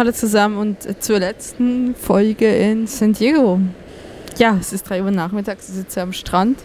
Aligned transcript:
Hallo 0.00 0.12
zusammen 0.12 0.56
und 0.56 1.04
zur 1.04 1.18
letzten 1.18 1.94
Folge 1.94 2.46
in 2.46 2.86
San 2.86 3.12
Diego. 3.12 3.60
Ja, 4.38 4.56
es 4.58 4.72
ist 4.72 4.88
3 4.88 5.02
Uhr 5.02 5.10
nachmittags, 5.10 5.68
ich 5.68 5.74
sitze 5.74 6.00
am 6.00 6.14
Strand. 6.14 6.58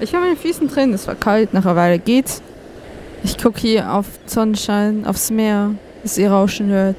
Ich 0.00 0.12
habe 0.12 0.24
meine 0.24 0.36
Füßen 0.36 0.66
drin, 0.66 0.92
es 0.92 1.06
war 1.06 1.14
kalt, 1.14 1.54
nach 1.54 1.64
einer 1.64 1.76
Weile 1.76 2.00
geht's. 2.00 2.42
Ich 3.22 3.38
gucke 3.38 3.60
hier 3.60 3.92
auf 3.92 4.06
Sonnenschein, 4.26 5.06
aufs 5.06 5.30
Meer, 5.30 5.76
das 6.02 6.18
ihr 6.18 6.32
Rauschen 6.32 6.66
hört. 6.66 6.96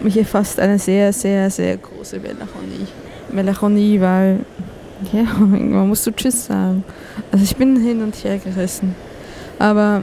Mich 0.00 0.16
erfasst 0.16 0.58
eine 0.58 0.80
sehr, 0.80 1.12
sehr, 1.12 1.48
sehr 1.48 1.76
große 1.76 2.18
Melancholie. 2.18 2.88
Melancholie, 3.30 4.00
weil, 4.00 4.40
ja, 5.12 5.22
man 5.38 5.88
muss 5.88 6.02
so 6.02 6.10
Tschüss 6.10 6.46
sagen. 6.46 6.82
Also 7.30 7.44
ich 7.44 7.54
bin 7.54 7.80
hin 7.80 8.02
und 8.02 8.16
her 8.24 8.38
gerissen. 8.38 8.96
Aber 9.60 10.02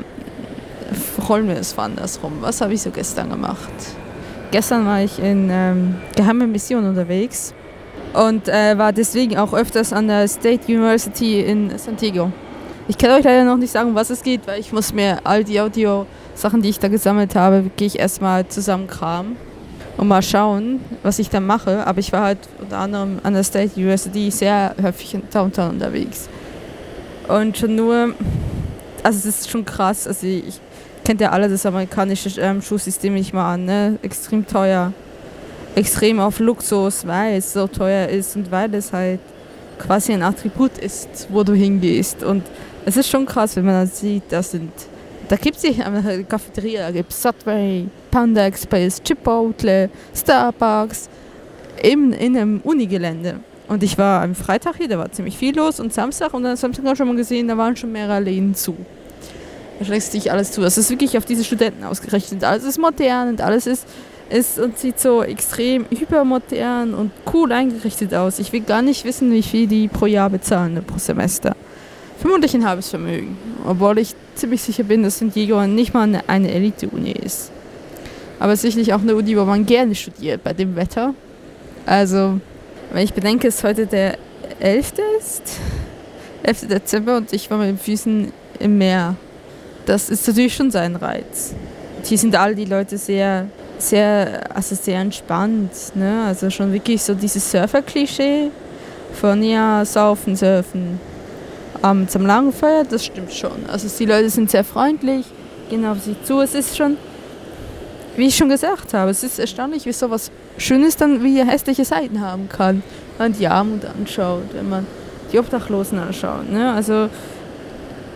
rollen 1.30 1.48
wir 1.48 1.56
es 1.56 1.78
andersrum. 1.78 2.34
Was 2.42 2.62
habe 2.62 2.74
ich 2.74 2.82
so 2.82 2.92
gestern 2.92 3.30
gemacht? 3.30 3.70
Gestern 4.52 4.86
war 4.86 5.02
ich 5.02 5.20
in 5.20 5.50
ähm, 5.52 5.96
geheime 6.16 6.48
Mission 6.48 6.86
unterwegs 6.86 7.54
und 8.14 8.48
äh, 8.48 8.78
war 8.78 8.94
deswegen 8.94 9.38
auch 9.38 9.54
öfters 9.54 9.92
an 9.92 10.08
der 10.08 10.28
State 10.28 10.72
University 10.72 11.42
in 11.42 11.78
Santiago. 11.78 12.32
Ich 12.88 12.98
kann 12.98 13.12
euch 13.12 13.26
leider 13.26 13.44
noch 13.44 13.58
nicht 13.58 13.72
sagen, 13.72 13.94
was 13.96 14.10
es 14.10 14.24
geht, 14.24 14.48
weil 14.48 14.60
ich 14.62 14.72
muss 14.72 14.94
mir 14.94 15.20
all 15.26 15.44
die 15.44 15.60
Audio-Sachen, 15.60 16.62
die 16.62 16.70
ich 16.70 16.80
da 16.80 16.88
gesammelt 16.88 17.36
habe, 17.36 17.70
gehe 17.76 17.88
ich 17.88 18.00
erstmal 18.00 18.48
zusammenkramen 18.48 19.36
und 19.98 20.08
mal 20.08 20.22
schauen, 20.22 20.80
was 21.04 21.20
ich 21.20 21.30
da 21.30 21.42
mache. 21.42 21.86
Aber 21.86 22.00
ich 22.00 22.14
war 22.14 22.24
halt 22.24 22.40
unter 22.62 22.78
anderem 22.78 23.20
an 23.24 23.34
der 23.34 23.44
State 23.44 23.72
University 23.76 24.32
sehr 24.32 24.74
häufig 24.82 25.16
in 25.16 25.24
Downtown 25.30 25.72
unterwegs. 25.72 26.30
Und 27.28 27.58
schon 27.58 27.76
nur, 27.76 28.14
also 29.04 29.18
es 29.20 29.26
ist 29.26 29.50
schon 29.50 29.66
krass, 29.66 30.08
also 30.08 30.26
ich 30.26 30.62
kennt 31.08 31.22
ja 31.22 31.32
alle 31.32 31.48
das 31.48 31.66
amerikanische 31.66 32.30
ähm, 32.42 32.62
Schulsystem 32.62 33.14
nicht 33.14 33.34
mal 33.34 33.54
an, 33.54 33.64
ne? 33.64 33.98
Extrem 34.02 34.46
teuer. 34.46 34.92
Extrem 35.74 36.20
auf 36.20 36.40
Luxus, 36.40 37.08
weil 37.08 37.38
es 37.38 37.54
so 37.54 37.66
teuer 37.66 38.10
ist 38.10 38.36
und 38.36 38.52
weil 38.52 38.76
es 38.76 38.92
halt 38.92 39.22
quasi 39.80 40.12
ein 40.12 40.22
Attribut 40.22 40.78
ist, 40.78 41.30
wo 41.30 41.44
du 41.44 41.54
hingehst. 41.54 42.24
Und 42.24 42.44
es 42.86 42.98
ist 42.98 43.10
schon 43.10 43.26
krass, 43.26 43.56
wenn 43.56 43.64
man 43.64 43.76
dann 43.76 43.88
sieht, 43.88 44.24
das 44.30 44.52
sind. 44.52 44.74
Da 45.30 45.38
gibt 45.38 45.56
es 45.56 45.64
nicht 45.64 45.82
eine 45.82 46.26
Cafeteria, 46.26 46.88
da 46.88 46.92
gibt 46.92 47.14
es 47.14 47.22
Subway, 47.22 47.86
Panda 48.12 48.46
Express, 48.46 49.02
Chipotle, 49.02 49.90
Starbucks, 50.14 51.08
eben 51.84 52.12
in 52.12 52.36
einem 52.36 52.60
Unigelände. 52.66 53.40
Und 53.70 53.82
ich 53.82 53.98
war 53.98 54.24
am 54.24 54.36
Freitag 54.36 54.76
hier, 54.76 54.90
da 54.90 54.98
war 54.98 55.10
ziemlich 55.10 55.38
viel 55.38 55.56
los 55.56 55.80
und 55.80 55.94
Samstag 55.94 56.34
und 56.34 56.44
dann 56.44 56.58
Samstag 56.58 56.86
auch 56.86 56.98
schon 56.98 57.08
mal 57.08 57.16
gesehen, 57.16 57.48
da 57.48 57.58
waren 57.58 57.78
schon 57.78 57.94
mehrere 57.94 58.20
Läden 58.20 58.54
zu. 58.56 58.76
Schlägst 59.84 60.14
dich 60.14 60.32
alles 60.32 60.52
zu. 60.52 60.64
Es 60.64 60.78
ist 60.78 60.90
wirklich 60.90 61.18
auf 61.18 61.26
diese 61.26 61.44
Studenten 61.44 61.84
ausgerichtet. 61.84 62.44
Alles 62.44 62.64
ist 62.64 62.80
modern 62.80 63.30
und 63.30 63.42
alles 63.42 63.68
ist, 63.68 63.86
ist 64.30 64.60
und 64.60 64.78
sieht 64.78 65.00
so 65.00 65.24
extrem 65.24 65.86
hypermodern 65.90 66.94
und 66.94 67.12
cool 67.34 67.52
eingerichtet 67.52 68.14
aus. 68.14 68.40
Ich 68.40 68.52
will 68.52 68.62
gar 68.62 68.82
nicht 68.82 69.06
wissen, 69.06 69.32
wie 69.32 69.44
viel 69.44 69.68
die 69.68 69.88
pro 69.88 70.08
Jahr 70.08 70.30
bezahlen 70.30 70.84
pro 70.86 70.98
Semester. 70.98 71.56
Vermutlich 72.18 72.56
ein 72.56 72.68
halbes 72.68 72.90
Vermögen. 72.90 73.38
Obwohl 73.66 74.00
ich 74.00 74.16
ziemlich 74.36 74.62
sicher 74.62 74.84
bin, 74.84 75.04
dass 75.04 75.20
San 75.20 75.32
Diego 75.32 75.66
nicht 75.68 75.94
mal 75.94 76.04
eine, 76.04 76.28
eine 76.28 76.52
Elite-Uni 76.52 77.12
ist. 77.12 77.52
Aber 78.40 78.56
sicherlich 78.56 78.94
auch 78.94 79.02
eine 79.02 79.16
Uni, 79.16 79.38
wo 79.38 79.46
man 79.46 79.66
gerne 79.66 79.94
studiert 79.94 80.44
bei 80.44 80.54
dem 80.54 80.76
Wetter. 80.76 81.14
Also, 81.86 82.40
wenn 82.92 83.04
ich 83.04 83.14
bedenke, 83.14 83.48
dass 83.48 83.64
heute 83.64 83.86
der 83.86 84.18
11. 84.60 84.94
ist, 85.20 85.44
11. 86.44 86.68
Dezember 86.68 87.18
und 87.18 87.34
ich 87.34 87.50
war 87.52 87.58
mit 87.58 87.68
den 87.68 87.78
Füßen 87.78 88.32
im 88.60 88.78
Meer 88.78 89.16
das 89.88 90.10
ist 90.10 90.28
natürlich 90.28 90.54
schon 90.54 90.70
sein 90.70 90.96
Reiz. 90.96 91.56
Hier 92.04 92.18
sind 92.18 92.36
alle 92.36 92.54
die 92.54 92.66
Leute 92.66 92.98
sehr, 92.98 93.48
sehr, 93.78 94.56
also 94.56 94.76
sehr 94.76 95.00
entspannt. 95.00 95.72
Ne? 95.96 96.26
Also 96.28 96.50
schon 96.50 96.72
wirklich 96.74 97.02
so 97.02 97.16
dieses 97.16 97.50
Surfer-Klischee 97.50 98.52
von 99.14 99.42
ja, 99.42 99.84
saufen, 99.86 100.36
surfen. 100.36 101.00
Abends 101.82 102.16
am 102.16 102.26
Lagerfeuer, 102.26 102.84
das 102.84 103.06
stimmt 103.06 103.32
schon. 103.32 103.66
Also 103.72 103.88
die 103.98 104.06
Leute 104.06 104.30
sind 104.30 104.52
sehr 104.52 104.64
freundlich, 104.64 105.26
gehen 105.70 105.86
auf 105.86 106.02
sich 106.02 106.22
zu. 106.24 106.42
Es 106.42 106.54
ist 106.54 106.76
schon, 106.76 106.98
wie 108.18 108.28
ich 108.28 108.36
schon 108.36 108.50
gesagt 108.50 108.94
habe, 108.94 109.12
es 109.12 109.24
ist 109.24 109.40
erstaunlich, 109.40 109.86
wie 109.86 109.94
sowas 109.94 110.32
Schönes 110.58 110.98
dann 110.98 111.24
wie 111.24 111.44
hässliche 111.46 111.86
Seiten 111.86 112.20
haben 112.20 112.50
kann. 112.50 112.84
Wenn 113.18 113.32
man 113.32 113.40
die 113.40 113.48
Armut 113.48 113.86
anschaut, 113.86 114.44
wenn 114.54 114.68
man 114.68 114.88
die 115.32 115.40
Obdachlosen 115.40 116.00
anschaut. 116.00 116.52
Ne? 116.52 116.74
Also 116.74 117.10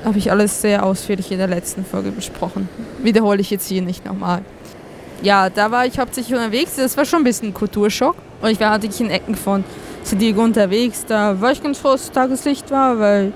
habe 0.03 0.17
ich 0.17 0.31
alles 0.31 0.61
sehr 0.61 0.85
ausführlich 0.85 1.31
in 1.31 1.37
der 1.37 1.47
letzten 1.47 1.85
Folge 1.85 2.11
besprochen. 2.11 2.69
Wiederhole 3.03 3.41
ich 3.41 3.51
jetzt 3.51 3.67
hier 3.67 3.81
nicht 3.81 4.05
nochmal. 4.05 4.41
Ja, 5.21 5.49
da 5.49 5.69
war 5.69 5.85
ich 5.85 5.99
hauptsächlich 5.99 6.33
unterwegs. 6.33 6.75
Das 6.75 6.97
war 6.97 7.05
schon 7.05 7.21
ein 7.21 7.23
bisschen 7.23 7.49
ein 7.49 7.53
Kulturschock. 7.53 8.15
Und 8.41 8.49
ich 8.49 8.59
war 8.59 8.81
wirklich 8.81 9.01
in 9.01 9.11
Ecken 9.11 9.35
von 9.35 9.63
San 10.03 10.17
Diego 10.17 10.41
unterwegs. 10.41 11.05
Da 11.07 11.39
war 11.39 11.51
ich 11.51 11.61
ganz 11.61 11.77
froh, 11.77 11.91
dass 11.91 12.11
Tageslicht 12.11 12.71
war, 12.71 12.99
weil 12.99 13.31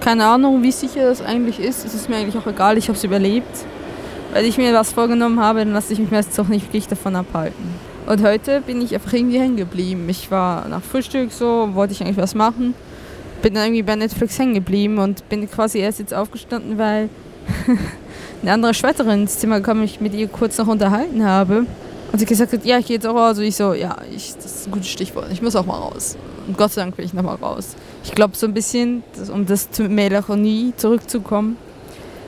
keine 0.00 0.26
Ahnung, 0.26 0.62
wie 0.62 0.72
sicher 0.72 1.04
das 1.04 1.22
eigentlich 1.22 1.58
ist. 1.58 1.84
Es 1.86 1.94
ist 1.94 2.08
mir 2.08 2.16
eigentlich 2.16 2.36
auch 2.36 2.46
egal, 2.46 2.76
ich 2.76 2.88
habe 2.88 2.96
es 2.96 3.04
überlebt. 3.04 3.64
Weil 4.32 4.44
ich 4.44 4.58
mir 4.58 4.72
was 4.74 4.92
vorgenommen 4.92 5.40
habe, 5.40 5.60
dann 5.60 5.72
lasse 5.72 5.92
ich 5.92 5.98
mich 5.98 6.10
meistens 6.10 6.38
auch 6.38 6.48
nicht 6.48 6.66
wirklich 6.66 6.88
davon 6.88 7.16
abhalten. 7.16 7.64
Und 8.06 8.22
heute 8.22 8.60
bin 8.60 8.80
ich 8.82 8.94
einfach 8.94 9.12
irgendwie 9.12 9.38
hängen 9.38 9.56
geblieben. 9.56 10.08
Ich 10.08 10.30
war 10.30 10.68
nach 10.68 10.82
Frühstück 10.82 11.32
so, 11.32 11.70
wollte 11.72 11.94
ich 11.94 12.02
eigentlich 12.02 12.16
was 12.16 12.34
machen 12.34 12.74
bin 13.42 13.54
dann 13.54 13.64
irgendwie 13.64 13.82
bei 13.82 13.96
Netflix 13.96 14.38
hängen 14.38 14.54
geblieben 14.54 14.98
und 14.98 15.28
bin 15.28 15.50
quasi 15.50 15.78
erst 15.78 15.98
jetzt 15.98 16.14
aufgestanden, 16.14 16.78
weil 16.78 17.08
eine 18.42 18.52
andere 18.52 18.74
Schwätterin 18.74 19.22
ins 19.22 19.38
Zimmer 19.38 19.60
kam, 19.60 19.82
ich 19.82 20.00
mit 20.00 20.14
ihr 20.14 20.28
kurz 20.28 20.58
noch 20.58 20.68
unterhalten 20.68 21.24
habe. 21.24 21.66
Und 22.12 22.18
sie 22.18 22.26
gesagt 22.26 22.52
hat, 22.52 22.64
ja, 22.64 22.78
ich 22.78 22.86
gehe 22.86 22.96
jetzt 22.96 23.06
auch 23.06 23.14
raus. 23.14 23.38
Und 23.38 23.44
ich 23.44 23.56
so, 23.56 23.72
ja, 23.72 23.96
ich, 24.14 24.34
das 24.34 24.46
ist 24.46 24.66
ein 24.66 24.72
gutes 24.72 24.88
Stichwort. 24.88 25.26
Ich 25.32 25.42
muss 25.42 25.54
auch 25.54 25.66
mal 25.66 25.78
raus. 25.78 26.16
Und 26.46 26.56
Gott 26.56 26.72
sei 26.72 26.82
Dank 26.82 26.98
will 26.98 27.04
ich 27.04 27.14
nochmal 27.14 27.36
raus. 27.36 27.76
Ich 28.02 28.12
glaube 28.12 28.36
so 28.36 28.46
ein 28.46 28.54
bisschen, 28.54 29.04
dass, 29.16 29.30
um 29.30 29.46
das 29.46 29.70
zu 29.70 29.84
Melancholie 29.84 30.74
zurückzukommen. 30.76 31.56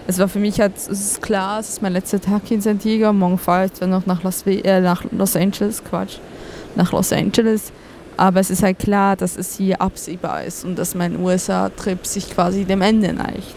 Es 0.06 0.18
war 0.18 0.28
für 0.28 0.38
mich 0.38 0.60
halt, 0.60 0.76
es 0.76 0.88
ist 0.88 1.22
klar, 1.22 1.60
es 1.60 1.68
ist 1.68 1.82
mein 1.82 1.92
letzter 1.92 2.20
Tag 2.20 2.42
hier 2.44 2.56
in 2.56 2.60
San 2.60 2.78
Diego. 2.78 3.12
Morgen 3.12 3.38
fahre 3.38 3.66
ich 3.66 3.72
dann 3.72 3.90
noch 3.90 4.06
nach 4.06 4.22
Los, 4.22 4.42
äh, 4.46 4.80
nach 4.80 5.04
Los 5.10 5.36
Angeles, 5.36 5.82
Quatsch, 5.82 6.18
nach 6.76 6.92
Los 6.92 7.12
Angeles. 7.12 7.72
Aber 8.16 8.40
es 8.40 8.50
ist 8.50 8.62
halt 8.62 8.78
klar, 8.78 9.16
dass 9.16 9.36
es 9.36 9.56
hier 9.56 9.80
absehbar 9.80 10.44
ist 10.44 10.64
und 10.64 10.78
dass 10.78 10.94
mein 10.94 11.18
USA-Trip 11.20 12.06
sich 12.06 12.30
quasi 12.30 12.64
dem 12.64 12.82
Ende 12.82 13.12
neigt. 13.12 13.54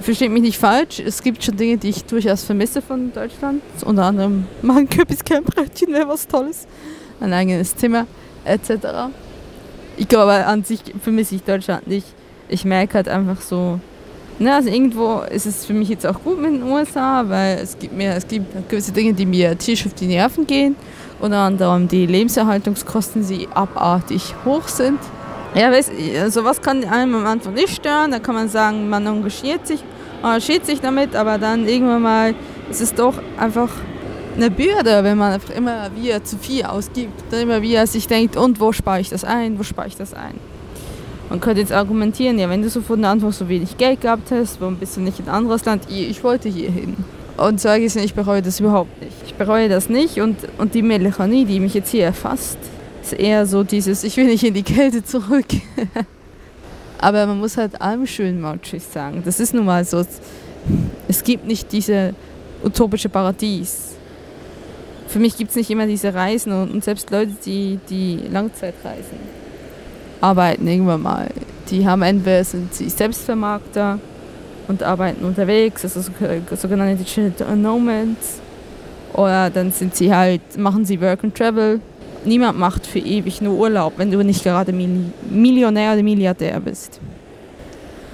Versteht 0.00 0.30
mich 0.30 0.42
nicht 0.42 0.58
falsch, 0.58 1.00
es 1.00 1.22
gibt 1.22 1.42
schon 1.42 1.56
Dinge, 1.56 1.78
die 1.78 1.88
ich 1.88 2.04
durchaus 2.04 2.44
vermisse 2.44 2.82
von 2.82 3.12
Deutschland. 3.12 3.62
Unter 3.84 4.04
anderem 4.04 4.46
mein 4.62 4.88
Kürbiscamp-Brettchen 4.88 5.92
wäre 5.92 6.08
was 6.08 6.28
Tolles. 6.28 6.66
Ein 7.20 7.32
eigenes 7.32 7.74
Zimmer, 7.74 8.06
etc. 8.44 9.10
Ich 9.96 10.08
glaube, 10.08 10.32
an 10.32 10.64
sich 10.64 10.80
vermisse 11.00 11.36
ich 11.36 11.42
Deutschland 11.42 11.86
nicht. 11.86 12.06
Ich 12.48 12.64
merke 12.64 12.94
halt 12.94 13.08
einfach 13.08 13.40
so, 13.40 13.80
na, 14.38 14.56
also 14.56 14.68
irgendwo 14.68 15.20
ist 15.30 15.46
es 15.46 15.64
für 15.64 15.74
mich 15.74 15.88
jetzt 15.88 16.06
auch 16.06 16.22
gut 16.22 16.40
mit 16.40 16.52
den 16.52 16.62
USA, 16.62 17.24
weil 17.28 17.58
es 17.58 17.78
gibt 17.78 17.94
mir, 17.94 18.14
es 18.14 18.26
gibt 18.26 18.68
gewisse 18.68 18.92
Dinge, 18.92 19.12
die 19.14 19.26
mir 19.26 19.56
tierisch 19.56 19.86
auf 19.86 19.94
die 19.94 20.06
Nerven 20.06 20.46
gehen 20.46 20.76
unter 21.20 21.38
anderem 21.38 21.88
die 21.88 22.06
Lebenserhaltungskosten, 22.06 23.26
die 23.26 23.48
abartig 23.54 24.34
hoch 24.44 24.68
sind. 24.68 24.98
Ja, 25.54 25.70
weißt, 25.70 25.90
sowas 26.28 26.60
kann 26.60 26.84
einem 26.84 27.14
am 27.14 27.26
Anfang 27.26 27.54
nicht 27.54 27.76
stören, 27.76 28.10
da 28.10 28.18
kann 28.18 28.34
man 28.34 28.48
sagen, 28.48 28.88
man 28.88 29.06
engagiert 29.06 29.66
sich, 29.66 29.82
engagiert 30.22 30.66
sich 30.66 30.80
damit, 30.80 31.14
aber 31.14 31.38
dann 31.38 31.66
irgendwann 31.68 32.02
mal 32.02 32.34
ist 32.70 32.80
es 32.80 32.92
doch 32.92 33.14
einfach 33.38 33.70
eine 34.36 34.50
Bürde, 34.50 35.04
wenn 35.04 35.16
man 35.16 35.32
einfach 35.32 35.54
immer 35.54 35.90
wieder 35.94 36.24
zu 36.24 36.36
viel 36.36 36.64
ausgibt, 36.64 37.12
dann 37.30 37.40
immer 37.40 37.62
wieder 37.62 37.86
sich 37.86 38.08
denkt, 38.08 38.36
und 38.36 38.58
wo 38.58 38.72
spare 38.72 39.00
ich 39.00 39.10
das 39.10 39.22
ein, 39.24 39.58
wo 39.58 39.62
spare 39.62 39.86
ich 39.86 39.96
das 39.96 40.12
ein. 40.12 40.34
Man 41.30 41.40
könnte 41.40 41.60
jetzt 41.60 41.72
argumentieren, 41.72 42.38
ja, 42.38 42.48
wenn 42.48 42.62
du 42.62 42.68
so 42.68 42.80
von 42.80 43.00
der 43.00 43.10
Anfang 43.10 43.32
so 43.32 43.48
wenig 43.48 43.76
Geld 43.76 44.02
gehabt 44.02 44.30
hast, 44.30 44.60
warum 44.60 44.76
bist 44.76 44.96
du 44.96 45.00
nicht 45.00 45.18
in 45.18 45.26
ein 45.26 45.34
anderes 45.34 45.64
Land? 45.64 45.84
Ich 45.88 46.22
wollte 46.22 46.48
hier 46.48 46.70
hin. 46.70 46.96
Und 47.36 47.60
sage 47.60 47.84
ich, 47.84 47.96
ich 47.96 48.14
bereue 48.14 48.42
das 48.42 48.60
überhaupt 48.60 49.00
nicht. 49.02 49.16
Ich 49.26 49.34
bereue 49.34 49.68
das 49.68 49.88
nicht 49.88 50.20
und, 50.20 50.36
und 50.58 50.74
die 50.74 50.82
Melancholie, 50.82 51.44
die 51.44 51.58
mich 51.58 51.74
jetzt 51.74 51.90
hier 51.90 52.04
erfasst, 52.04 52.58
ist 53.02 53.14
eher 53.14 53.46
so 53.46 53.64
dieses, 53.64 54.04
ich 54.04 54.16
will 54.16 54.26
nicht 54.26 54.44
in 54.44 54.54
die 54.54 54.62
Kälte 54.62 55.02
zurück. 55.02 55.46
Aber 56.98 57.26
man 57.26 57.40
muss 57.40 57.56
halt 57.56 57.80
allem 57.80 58.06
schön 58.06 58.40
Mautschig 58.40 58.82
sagen. 58.84 59.22
Das 59.24 59.40
ist 59.40 59.52
nun 59.52 59.64
mal 59.64 59.84
so. 59.84 60.04
Es 61.08 61.24
gibt 61.24 61.46
nicht 61.46 61.72
diese 61.72 62.14
utopische 62.62 63.08
Paradies. 63.08 63.94
Für 65.08 65.18
mich 65.18 65.36
gibt 65.36 65.50
es 65.50 65.56
nicht 65.56 65.70
immer 65.70 65.86
diese 65.86 66.14
Reisen 66.14 66.52
und, 66.52 66.70
und 66.70 66.84
selbst 66.84 67.10
Leute, 67.10 67.32
die, 67.44 67.78
die 67.90 68.20
Langzeitreisen 68.30 69.43
arbeiten 70.24 70.66
irgendwann 70.66 71.02
mal. 71.02 71.28
Die 71.70 71.86
haben 71.86 72.00
entweder 72.02 72.42
sind 72.44 72.74
sie 72.74 72.88
Selbstvermarkter 72.88 73.98
und 74.68 74.82
arbeiten 74.82 75.22
unterwegs, 75.24 75.84
also 75.84 76.00
sogenannte 76.56 77.04
Digital 77.04 77.54
Nomads. 77.56 78.40
Oder 79.12 79.50
dann 79.50 79.70
sind 79.70 79.94
sie 79.94 80.12
halt, 80.14 80.40
machen 80.56 80.84
sie 80.86 81.00
Work 81.00 81.24
and 81.24 81.34
Travel. 81.34 81.80
Niemand 82.24 82.58
macht 82.58 82.86
für 82.86 83.00
ewig 83.00 83.42
nur 83.42 83.54
Urlaub, 83.58 83.92
wenn 83.98 84.10
du 84.10 84.22
nicht 84.24 84.42
gerade 84.42 84.72
Millionär 84.72 85.92
oder 85.92 86.02
Milliardär 86.02 86.58
bist. 86.58 87.00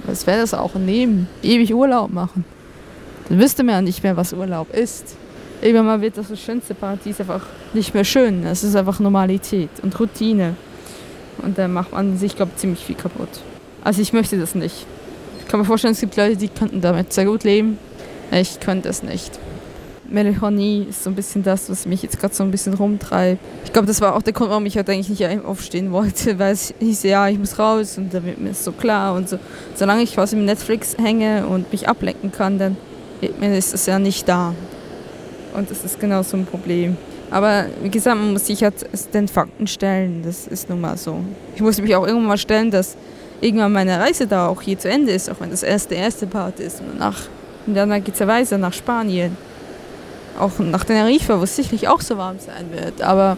Was 0.05 0.27
wäre 0.27 0.41
das 0.41 0.53
auch 0.53 0.75
ein 0.75 0.85
Leben? 0.85 1.27
Ewig 1.41 1.73
Urlaub 1.73 2.11
machen. 2.11 2.43
Dann 3.29 3.39
wüsste 3.39 3.63
man 3.63 3.75
ja 3.75 3.81
nicht 3.81 4.03
mehr, 4.03 4.17
was 4.17 4.33
Urlaub 4.33 4.73
ist. 4.73 5.15
irgendwann 5.61 5.85
mal 5.85 6.01
wird 6.01 6.17
das, 6.17 6.27
das 6.27 6.41
schönste 6.41 6.73
Paradies 6.73 7.21
einfach 7.21 7.45
nicht 7.73 7.93
mehr 7.93 8.03
schön. 8.03 8.45
Es 8.45 8.63
ist 8.65 8.75
einfach 8.75 8.99
Normalität 8.99 9.69
und 9.81 9.97
Routine. 9.97 10.55
Und 11.43 11.57
da 11.57 11.67
macht 11.67 11.91
man 11.91 12.17
sich, 12.17 12.35
glaube 12.35 12.51
ich, 12.55 12.61
ziemlich 12.61 12.83
viel 12.83 12.95
kaputt. 12.95 13.29
Also 13.83 14.01
ich 14.01 14.13
möchte 14.13 14.37
das 14.37 14.55
nicht. 14.55 14.85
Ich 15.39 15.47
kann 15.47 15.59
mir 15.59 15.65
vorstellen, 15.65 15.93
es 15.93 15.99
gibt 15.99 16.15
Leute, 16.15 16.37
die 16.37 16.47
könnten 16.47 16.81
damit 16.81 17.11
sehr 17.13 17.25
gut 17.25 17.43
leben. 17.43 17.77
Ich 18.31 18.59
könnte 18.59 18.89
es 18.89 19.03
nicht. 19.03 19.39
Melancholie 20.11 20.83
ist 20.83 21.03
so 21.03 21.09
ein 21.09 21.15
bisschen 21.15 21.41
das, 21.41 21.69
was 21.69 21.85
mich 21.85 22.03
jetzt 22.03 22.19
gerade 22.19 22.33
so 22.33 22.43
ein 22.43 22.51
bisschen 22.51 22.73
rumtreibt. 22.73 23.39
Ich 23.63 23.71
glaube, 23.71 23.87
das 23.87 24.01
war 24.01 24.15
auch 24.15 24.21
der 24.21 24.33
Grund, 24.33 24.49
warum 24.49 24.65
ich 24.65 24.77
heute 24.77 24.91
eigentlich 24.91 25.09
nicht 25.09 25.45
aufstehen 25.45 25.91
wollte, 25.91 26.37
weil 26.39 26.53
es 26.53 26.73
hieß, 26.79 27.03
ja, 27.03 27.27
ich 27.29 27.39
muss 27.39 27.57
raus 27.57 27.97
und 27.97 28.13
dann 28.13 28.25
wird 28.25 28.39
mir 28.39 28.53
so 28.53 28.71
klar 28.71 29.15
und 29.15 29.29
so. 29.29 29.39
Solange 29.75 30.03
ich 30.03 30.13
quasi 30.13 30.35
mit 30.35 30.45
Netflix 30.45 30.97
hänge 30.97 31.47
und 31.47 31.71
mich 31.71 31.87
ablenken 31.87 32.31
kann, 32.31 32.59
dann 32.59 32.77
ist 33.41 33.73
es 33.73 33.85
ja 33.85 33.99
nicht 33.99 34.27
da. 34.27 34.53
Und 35.53 35.71
das 35.71 35.83
ist 35.83 35.99
genau 35.99 36.23
so 36.23 36.37
ein 36.37 36.45
Problem. 36.45 36.97
Aber 37.31 37.65
wie 37.81 37.89
gesagt, 37.89 38.17
man 38.17 38.33
muss 38.33 38.45
sich 38.45 38.61
halt 38.61 38.85
den 39.13 39.27
Fakten 39.29 39.65
stellen. 39.65 40.21
Das 40.23 40.47
ist 40.47 40.69
nun 40.69 40.81
mal 40.81 40.97
so. 40.97 41.21
Ich 41.55 41.61
muss 41.61 41.81
mich 41.81 41.95
auch 41.95 42.05
irgendwann 42.05 42.27
mal 42.27 42.37
stellen, 42.37 42.69
dass 42.69 42.97
irgendwann 43.39 43.71
meine 43.71 43.99
Reise 43.99 44.27
da 44.27 44.47
auch 44.47 44.61
hier 44.61 44.77
zu 44.77 44.89
Ende 44.89 45.13
ist, 45.13 45.29
auch 45.31 45.39
wenn 45.39 45.49
das 45.49 45.63
erste 45.63 45.95
erste 45.95 46.27
Part 46.27 46.59
ist. 46.59 46.81
Und, 46.81 46.99
nach, 46.99 47.17
und 47.65 47.73
geht 48.03 48.13
es 48.13 48.19
ja 48.19 48.27
weiter 48.27 48.57
nach 48.57 48.73
Spanien. 48.73 49.37
Auch 50.37 50.51
nach 50.59 50.83
Tenerife, 50.83 51.39
wo 51.39 51.43
es 51.43 51.55
sicherlich 51.55 51.87
auch 51.87 52.01
so 52.01 52.17
warm 52.17 52.37
sein 52.37 52.65
wird. 52.71 53.01
Aber 53.01 53.37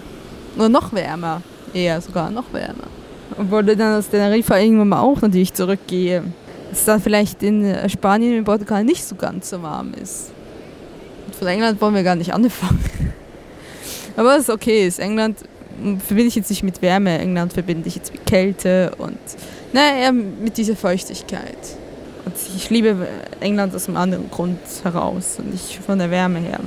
nur 0.55 0.69
noch 0.69 0.91
wärmer. 0.91 1.43
Eher 1.71 2.01
sogar 2.01 2.31
noch 2.31 2.51
wärmer. 2.51 2.87
Obwohl 3.37 3.63
dann 3.63 3.99
aus 3.99 4.09
Tenerife 4.09 4.55
irgendwann 4.55 4.89
mal 4.89 5.01
auch 5.01 5.21
natürlich 5.21 5.53
zurückgehe. 5.53 6.23
Dass 6.71 6.85
dann 6.85 6.99
vielleicht 6.99 7.43
in 7.43 7.75
Spanien 7.89 8.39
und 8.39 8.45
Portugal 8.45 8.83
nicht 8.83 9.05
so 9.05 9.13
ganz 9.13 9.51
so 9.51 9.61
warm 9.61 9.93
ist. 10.01 10.31
Und 11.27 11.35
von 11.35 11.47
England 11.47 11.79
wollen 11.79 11.93
wir 11.93 12.03
gar 12.03 12.15
nicht 12.15 12.33
anfangen. 12.33 12.83
Aber 14.15 14.35
es 14.35 14.43
ist 14.43 14.49
okay, 14.49 14.87
ist 14.87 14.99
England 14.99 15.37
verbinde 16.05 16.27
ich 16.27 16.35
jetzt 16.35 16.49
nicht 16.49 16.63
mit 16.63 16.81
Wärme, 16.81 17.17
England 17.17 17.53
verbinde 17.53 17.87
ich 17.87 17.95
jetzt 17.95 18.13
mit 18.13 18.25
Kälte 18.25 18.93
und 18.97 19.17
naja, 19.73 20.11
mit 20.11 20.57
dieser 20.57 20.75
Feuchtigkeit. 20.75 21.57
Und 22.25 22.35
ich 22.55 22.69
liebe 22.69 22.95
England 23.39 23.75
aus 23.75 23.87
einem 23.87 23.97
anderen 23.97 24.29
Grund 24.29 24.59
heraus 24.83 25.35
und 25.39 25.51
nicht 25.51 25.79
von 25.85 25.97
der 25.97 26.11
Wärme 26.11 26.39
her. 26.39 26.59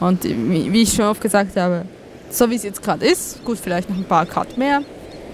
Und 0.00 0.24
wie 0.24 0.82
ich 0.82 0.94
schon 0.94 1.04
oft 1.04 1.20
gesagt 1.20 1.56
habe, 1.56 1.84
so 2.30 2.48
wie 2.50 2.54
es 2.54 2.62
jetzt 2.62 2.82
gerade 2.82 3.04
ist, 3.04 3.44
gut, 3.44 3.58
vielleicht 3.58 3.90
noch 3.90 3.96
ein 3.96 4.04
paar 4.04 4.24
Grad 4.24 4.56
mehr, 4.56 4.82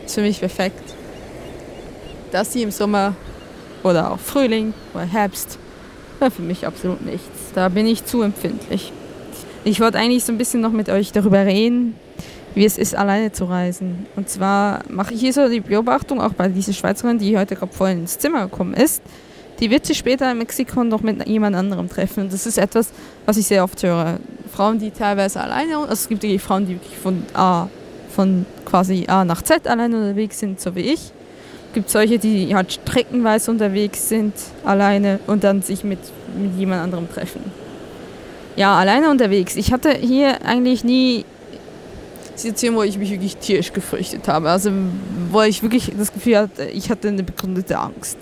ist 0.05 0.17
für 0.17 0.23
mich 0.23 0.41
perfekt. 0.41 0.83
Das 2.33 2.53
hier 2.53 2.65
im 2.65 2.71
Sommer 2.73 3.15
oder 3.85 4.11
auch 4.11 4.19
Frühling 4.19 4.75
oder 4.95 5.05
Herbst, 5.05 5.59
war 6.19 6.31
für 6.31 6.43
mich 6.43 6.67
absolut 6.67 7.05
nichts. 7.05 7.53
Da 7.55 7.69
bin 7.69 7.87
ich 7.87 8.05
zu 8.05 8.23
empfindlich. 8.23 8.93
Ich 9.67 9.81
wollte 9.81 9.99
eigentlich 9.99 10.23
so 10.23 10.31
ein 10.31 10.39
bisschen 10.39 10.61
noch 10.61 10.71
mit 10.71 10.89
euch 10.89 11.11
darüber 11.11 11.45
reden, 11.45 11.97
wie 12.55 12.65
es 12.65 12.79
ist, 12.79 12.95
alleine 12.95 13.33
zu 13.33 13.47
reisen. 13.47 14.07
Und 14.15 14.29
zwar 14.29 14.85
mache 14.89 15.13
ich 15.13 15.21
hier 15.21 15.33
so 15.33 15.49
die 15.49 15.59
Beobachtung, 15.59 16.21
auch 16.21 16.35
bei 16.35 16.47
dieser 16.47 16.73
Schweizerin, 16.73 17.19
die 17.19 17.37
heute 17.37 17.57
gerade 17.57 17.73
vorhin 17.73 17.99
ins 17.99 18.17
Zimmer 18.17 18.45
gekommen 18.45 18.75
ist, 18.75 19.03
die 19.59 19.69
wird 19.69 19.85
sich 19.85 19.99
später 19.99 20.31
in 20.31 20.39
Mexiko 20.39 20.85
noch 20.85 21.03
mit 21.03 21.27
jemand 21.27 21.57
anderem 21.57 21.89
treffen. 21.89 22.21
Und 22.21 22.33
das 22.33 22.47
ist 22.47 22.59
etwas, 22.59 22.93
was 23.25 23.39
ich 23.39 23.47
sehr 23.49 23.65
oft 23.65 23.83
höre. 23.83 24.21
Frauen, 24.53 24.79
die 24.79 24.93
teilweise 24.93 25.41
alleine, 25.41 25.79
also 25.79 25.95
es 25.95 26.09
gibt 26.09 26.23
wirklich 26.23 26.41
Frauen, 26.41 26.69
die 26.69 26.75
wirklich 26.75 26.97
von 26.97 27.25
A, 27.35 27.67
von 28.15 28.47
quasi 28.65 29.07
A 29.09 29.25
nach 29.25 29.43
Z 29.43 29.67
alleine 29.67 29.97
unterwegs 29.97 30.39
sind, 30.39 30.61
so 30.61 30.77
wie 30.77 30.93
ich. 30.93 31.01
Es 31.01 31.75
gibt 31.75 31.91
solche, 31.91 32.21
die 32.21 32.55
halt 32.55 32.73
streckenweise 32.73 33.51
unterwegs 33.51 34.09
sind, 34.09 34.35
alleine 34.65 35.19
und 35.27 35.43
dann 35.43 35.61
sich 35.63 35.83
mit, 35.83 35.99
mit 36.39 36.57
jemand 36.57 36.85
anderem 36.85 37.13
treffen 37.13 37.66
ja, 38.57 38.75
alleine 38.75 39.11
unterwegs. 39.11 39.55
Ich 39.57 39.73
hatte 39.73 39.93
hier 39.93 40.45
eigentlich 40.45 40.83
nie 40.83 41.25
Situationen, 42.35 42.79
wo 42.79 42.83
ich 42.83 42.99
mich 42.99 43.11
wirklich 43.11 43.37
tierisch 43.37 43.73
gefürchtet 43.73 44.29
habe. 44.29 44.51
Also 44.51 44.71
wo 45.31 45.43
ich 45.43 45.63
wirklich 45.63 45.93
das 45.97 46.13
Gefühl 46.13 46.39
hatte, 46.39 46.65
ich 46.65 46.91
hatte 46.91 47.09
eine 47.09 47.23
begründete 47.23 47.79
Angst. 47.79 48.19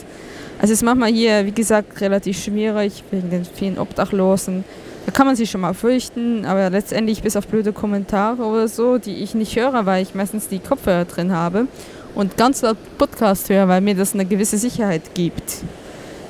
Also 0.58 0.72
es 0.72 0.78
ist 0.78 0.82
manchmal 0.82 1.12
hier, 1.12 1.46
wie 1.46 1.52
gesagt, 1.52 2.00
relativ 2.00 2.42
schwierig 2.42 3.04
wegen 3.10 3.30
den 3.30 3.44
vielen 3.44 3.78
Obdachlosen. 3.78 4.64
Da 5.06 5.12
kann 5.12 5.26
man 5.26 5.36
sich 5.36 5.50
schon 5.50 5.60
mal 5.60 5.74
fürchten, 5.74 6.46
aber 6.46 6.70
letztendlich 6.70 7.22
bis 7.22 7.36
auf 7.36 7.46
blöde 7.46 7.72
Kommentare 7.72 8.42
oder 8.42 8.68
so, 8.68 8.98
die 8.98 9.16
ich 9.16 9.34
nicht 9.34 9.54
höre, 9.56 9.84
weil 9.84 10.02
ich 10.02 10.14
meistens 10.14 10.48
die 10.48 10.60
Kopfhörer 10.60 11.04
drin 11.04 11.32
habe 11.32 11.66
und 12.14 12.36
ganz 12.36 12.62
laut 12.62 12.78
Podcast 12.96 13.50
höre, 13.50 13.68
weil 13.68 13.82
mir 13.82 13.94
das 13.94 14.14
eine 14.14 14.24
gewisse 14.24 14.56
Sicherheit 14.56 15.14
gibt. 15.14 15.42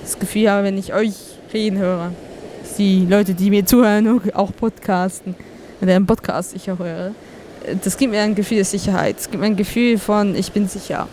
Das 0.03 0.19
Gefühl 0.19 0.51
habe, 0.51 0.65
wenn 0.65 0.77
ich 0.77 0.93
euch 0.93 1.15
reden 1.53 1.79
höre 1.79 2.11
die 2.79 3.07
Leute, 3.07 3.35
die 3.35 3.51
mir 3.51 3.65
zuhören, 3.65 4.21
auch 4.35 4.51
podcasten, 4.55 5.35
deren 5.81 6.07
Podcast 6.07 6.55
ich 6.55 6.71
auch 6.71 6.79
höre, 6.79 7.13
das 7.83 7.97
gibt 7.97 8.13
mir 8.13 8.21
ein 8.21 8.35
Gefühl 8.35 8.57
der 8.57 8.65
Sicherheit. 8.65 9.17
Es 9.19 9.31
gibt 9.31 9.41
mir 9.41 9.47
ein 9.47 9.57
Gefühl 9.57 9.99
von, 9.99 10.35
ich 10.35 10.53
bin 10.53 10.69
sicher. 10.69 11.09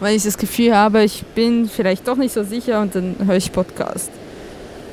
Wenn 0.00 0.16
ich 0.16 0.24
das 0.24 0.36
Gefühl 0.36 0.76
habe, 0.76 1.04
ich 1.04 1.24
bin 1.34 1.68
vielleicht 1.68 2.08
doch 2.08 2.16
nicht 2.16 2.32
so 2.32 2.42
sicher 2.42 2.80
und 2.80 2.94
dann 2.94 3.16
höre 3.24 3.36
ich 3.36 3.52
Podcast. 3.52 4.10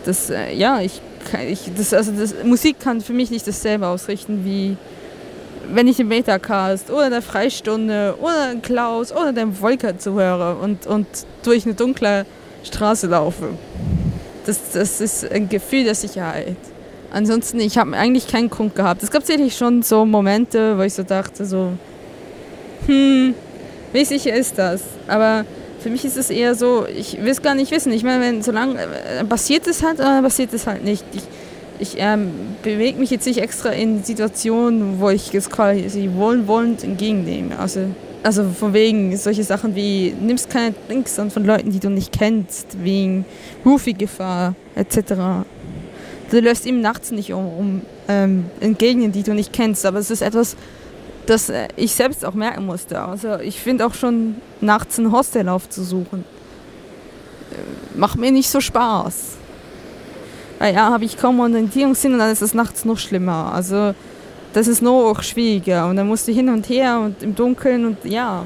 Das, 0.06 0.30
äh, 0.30 0.54
ja, 0.54 0.82
ich, 0.82 1.02
ich 1.48 1.72
das, 1.76 1.94
also 1.94 2.12
das, 2.12 2.36
Musik 2.44 2.80
kann 2.80 3.02
für 3.02 3.14
mich 3.14 3.32
nicht 3.32 3.48
dasselbe 3.48 3.88
ausrichten 3.88 4.46
wie 4.46 4.78
wenn 5.72 5.88
ich 5.88 5.98
den 5.98 6.08
Metacast 6.08 6.90
oder 6.90 7.10
der 7.10 7.22
Freistunde 7.22 8.16
oder 8.20 8.52
den 8.52 8.62
Klaus 8.62 9.12
oder 9.12 9.34
den 9.34 9.54
Volker 9.54 9.98
zuhöre 9.98 10.56
und, 10.56 10.88
und 10.88 11.06
durch 11.44 11.66
eine 11.66 11.76
dunkle 11.76 12.26
Straße 12.64 13.08
laufe 13.08 13.50
das, 14.50 14.72
das 14.74 15.02
ist 15.02 15.32
ein 15.32 15.48
Gefühl 15.48 15.84
der 15.84 15.96
Sicherheit. 15.96 16.58
Ansonsten, 17.12 17.60
ich 17.60 17.78
habe 17.78 17.96
eigentlich 17.96 18.28
keinen 18.28 18.50
Grund 18.50 18.76
gehabt. 18.76 19.04
Es 19.04 19.12
gab 19.12 19.24
sicherlich 19.24 19.56
schon 19.56 19.82
so 19.84 20.06
Momente, 20.06 20.78
wo 20.78 20.82
ich 20.82 20.94
so 20.94 21.04
dachte, 21.04 21.46
so, 21.46 21.74
hm, 22.86 23.34
wie 23.94 24.06
sicher 24.06 24.34
ist 24.34 24.58
das? 24.58 24.82
Aber 25.08 25.46
für 25.80 25.90
mich 25.90 26.04
ist 26.04 26.18
es 26.18 26.30
eher 26.30 26.56
so, 26.56 26.86
ich 26.86 27.18
will 27.22 27.30
es 27.30 27.42
gar 27.42 27.56
nicht 27.56 27.72
wissen. 27.72 27.92
Ich 27.94 28.04
meine, 28.04 28.22
wenn 28.24 28.42
solange 28.42 28.80
äh, 28.82 29.24
passiert 29.24 29.66
es 29.68 29.84
halt 29.84 30.00
oder 30.00 30.22
passiert 30.22 30.54
es 30.54 30.68
halt 30.68 30.84
nicht. 30.84 31.04
Ich, 31.14 31.24
ich 31.80 31.96
ähm, 31.98 32.32
bewege 32.62 33.00
mich 33.00 33.10
jetzt 33.10 33.26
nicht 33.26 33.40
extra 33.40 33.70
in 33.70 34.04
Situationen, 34.04 35.00
wo 35.00 35.10
ich 35.10 35.34
es 35.34 35.50
quasi 35.50 36.10
wohlwollend 36.14 36.84
entgegennehme. 36.84 37.58
Also 37.58 37.82
also 38.24 38.44
von 38.50 38.74
wegen 38.74 39.16
solche 39.18 39.44
Sachen 39.44 39.76
wie, 39.76 40.14
nimmst 40.20 40.50
keine 40.50 40.74
Drinks 40.88 41.18
an 41.20 41.32
von 41.32 41.46
Leuten, 41.46 41.72
die 41.72 41.80
du 41.80 41.90
nicht 41.90 42.18
kennst, 42.18 42.84
wegen 42.84 43.26
Rufi-Gefahr 43.66 44.56
etc. 44.76 45.14
Du 46.30 46.40
lässt 46.40 46.66
ihm 46.66 46.82
nachts 46.82 47.12
nicht 47.12 47.34
um, 47.34 47.46
um 47.46 47.82
ähm, 48.08 48.46
entgegnen, 48.60 49.12
die 49.12 49.24
du 49.24 49.34
nicht 49.34 49.54
kennst, 49.54 49.86
aber 49.86 50.00
es 50.00 50.12
ist 50.12 50.22
etwas, 50.22 50.56
das 51.26 51.50
äh, 51.50 51.68
ich 51.76 51.94
selbst 51.94 52.26
auch 52.26 52.34
merken 52.34 52.66
musste. 52.66 53.02
Also 53.02 53.40
ich 53.40 53.60
finde 53.60 53.86
auch 53.86 53.94
schon 53.94 54.36
nachts 54.62 54.98
ein 54.98 55.12
Hostel 55.12 55.48
aufzusuchen, 55.48 56.26
äh, 57.52 57.98
macht 57.98 58.18
mir 58.18 58.32
nicht 58.32 58.50
so 58.50 58.60
Spaß. 58.60 59.38
Weil 60.60 60.76
ja, 60.76 60.92
habe 60.92 61.06
ich 61.06 61.18
kaum 61.18 61.40
Orientierungssinn 61.40 62.14
und 62.14 62.20
dann 62.20 62.32
ist 62.32 62.42
es 62.42 62.54
nachts 62.54 62.84
noch 62.84 62.98
schlimmer. 62.98 63.54
Also 63.54 63.94
das 64.54 64.68
ist 64.68 64.82
noch 64.82 65.22
schwieriger 65.22 65.88
und 65.88 65.96
dann 65.96 66.08
musst 66.08 66.28
du 66.28 66.32
hin 66.32 66.50
und 66.50 66.70
her 66.70 67.00
und 67.00 67.22
im 67.22 67.36
Dunkeln 67.36 67.86
und 67.86 67.98
ja, 68.04 68.46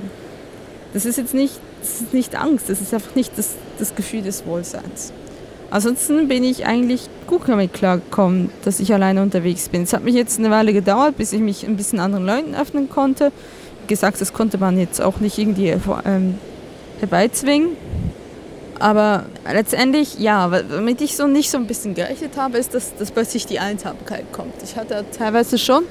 das 0.93 1.05
ist 1.05 1.17
jetzt 1.17 1.33
nicht, 1.33 1.59
das 1.81 2.01
ist 2.01 2.13
nicht 2.13 2.35
Angst, 2.35 2.69
das 2.69 2.81
ist 2.81 2.93
einfach 2.93 3.15
nicht 3.15 3.37
das, 3.37 3.55
das 3.79 3.95
Gefühl 3.95 4.21
des 4.21 4.45
Wohlseins. 4.45 5.13
Ansonsten 5.71 6.27
bin 6.27 6.43
ich 6.43 6.67
eigentlich 6.67 7.09
gut 7.25 7.41
damit 7.47 7.73
klargekommen, 7.73 8.51
dass 8.63 8.79
ich 8.79 8.93
alleine 8.93 9.23
unterwegs 9.23 9.69
bin. 9.69 9.81
Es 9.81 9.93
hat 9.93 10.03
mich 10.03 10.13
jetzt 10.13 10.37
eine 10.37 10.51
Weile 10.51 10.71
gedauert, 10.71 11.17
bis 11.17 11.33
ich 11.33 11.41
mich 11.41 11.65
ein 11.65 11.77
bisschen 11.77 11.99
anderen 11.99 12.27
Leuten 12.27 12.53
öffnen 12.53 12.89
konnte. 12.89 13.31
Wie 13.81 13.87
gesagt, 13.87 14.21
das 14.21 14.33
konnte 14.33 14.59
man 14.59 14.77
jetzt 14.77 15.01
auch 15.01 15.19
nicht 15.19 15.39
irgendwie 15.39 15.69
ähm, 16.05 16.35
herbeizwingen. 16.99 17.69
Aber 18.83 19.27
letztendlich, 19.49 20.19
ja, 20.19 20.51
womit 20.51 20.99
ich 20.99 21.15
so 21.15 21.25
nicht 21.25 21.49
so 21.49 21.57
ein 21.57 21.67
bisschen 21.67 21.95
gerechnet 21.95 22.35
habe, 22.35 22.57
ist, 22.57 22.73
dass, 22.73 22.93
dass 22.97 23.11
plötzlich 23.11 23.45
die 23.45 23.59
Einsamkeit 23.59 24.25
kommt. 24.33 24.55
Ich 24.61 24.75
hatte 24.75 25.05
teilweise 25.17 25.57
schon 25.57 25.85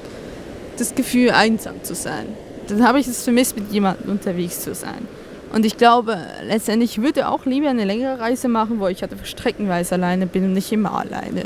das 0.77 0.93
Gefühl, 0.93 1.31
einsam 1.31 1.83
zu 1.83 1.95
sein. 1.95 2.27
Dann 2.67 2.87
habe 2.87 2.99
ich 2.99 3.07
es 3.07 3.23
vermisst, 3.23 3.57
mit 3.57 3.71
jemandem 3.71 4.11
unterwegs 4.11 4.59
zu 4.59 4.75
sein. 4.75 5.07
Und 5.51 5.65
ich 5.65 5.77
glaube, 5.77 6.19
letztendlich 6.43 7.01
würde 7.01 7.21
ich 7.21 7.25
auch 7.25 7.47
lieber 7.47 7.71
eine 7.71 7.83
längere 7.83 8.19
Reise 8.19 8.47
machen, 8.47 8.79
wo 8.79 8.87
ich 8.87 9.01
halt 9.01 9.13
streckenweise 9.23 9.95
alleine 9.95 10.27
bin 10.27 10.43
und 10.43 10.53
nicht 10.53 10.71
immer 10.71 10.95
alleine. 10.95 11.45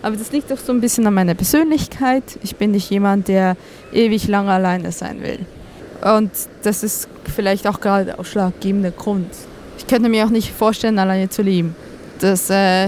Aber 0.00 0.14
das 0.14 0.30
liegt 0.30 0.52
doch 0.52 0.58
so 0.58 0.70
ein 0.70 0.80
bisschen 0.80 1.04
an 1.08 1.14
meiner 1.14 1.34
Persönlichkeit. 1.34 2.38
Ich 2.44 2.54
bin 2.54 2.70
nicht 2.70 2.88
jemand, 2.88 3.26
der 3.26 3.56
ewig 3.92 4.28
lange 4.28 4.52
alleine 4.52 4.92
sein 4.92 5.24
will. 5.24 5.40
Und 6.02 6.30
das 6.62 6.84
ist 6.84 7.08
vielleicht 7.34 7.66
auch 7.66 7.80
gerade 7.80 8.04
der 8.04 8.20
ausschlaggebende 8.20 8.92
Grund, 8.92 9.26
ich 9.84 9.90
könnte 9.90 10.08
mir 10.08 10.24
auch 10.24 10.30
nicht 10.30 10.50
vorstellen, 10.50 10.98
alleine 10.98 11.28
zu 11.28 11.42
leben. 11.42 11.76
Das, 12.18 12.48
äh, 12.48 12.86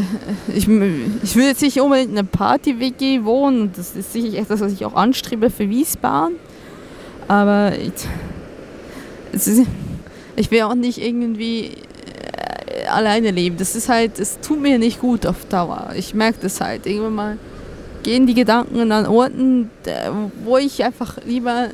ich, 0.48 0.66
ich 0.66 1.36
will 1.36 1.44
jetzt 1.44 1.60
nicht 1.60 1.78
unbedingt 1.78 2.10
in 2.10 2.18
einer 2.18 2.26
Party-WG 2.26 3.22
wohnen. 3.22 3.70
Das 3.76 3.94
ist 3.94 4.14
sicherlich 4.14 4.38
etwas, 4.38 4.60
was 4.60 4.72
ich 4.72 4.84
auch 4.86 4.94
anstrebe 4.94 5.50
für 5.50 5.68
Wiesbaden. 5.68 6.36
Aber 7.28 7.72
ich, 7.76 7.92
ist, 9.32 9.66
ich 10.36 10.50
will 10.50 10.62
auch 10.62 10.74
nicht 10.74 10.96
irgendwie 10.96 11.66
äh, 11.66 12.86
alleine 12.86 13.30
leben. 13.30 13.58
Das 13.58 13.76
ist 13.76 13.90
halt, 13.90 14.18
es 14.18 14.40
tut 14.40 14.62
mir 14.62 14.78
nicht 14.78 14.98
gut 14.98 15.26
auf 15.26 15.44
Dauer. 15.50 15.90
Ich 15.96 16.14
merke 16.14 16.38
das 16.40 16.62
halt. 16.62 16.86
Irgendwann 16.86 17.14
mal 17.14 17.38
gehen 18.04 18.26
die 18.26 18.34
Gedanken 18.34 18.90
an 18.90 19.04
Orten, 19.04 19.68
wo 20.44 20.56
ich 20.56 20.82
einfach 20.82 21.18
lieber 21.26 21.68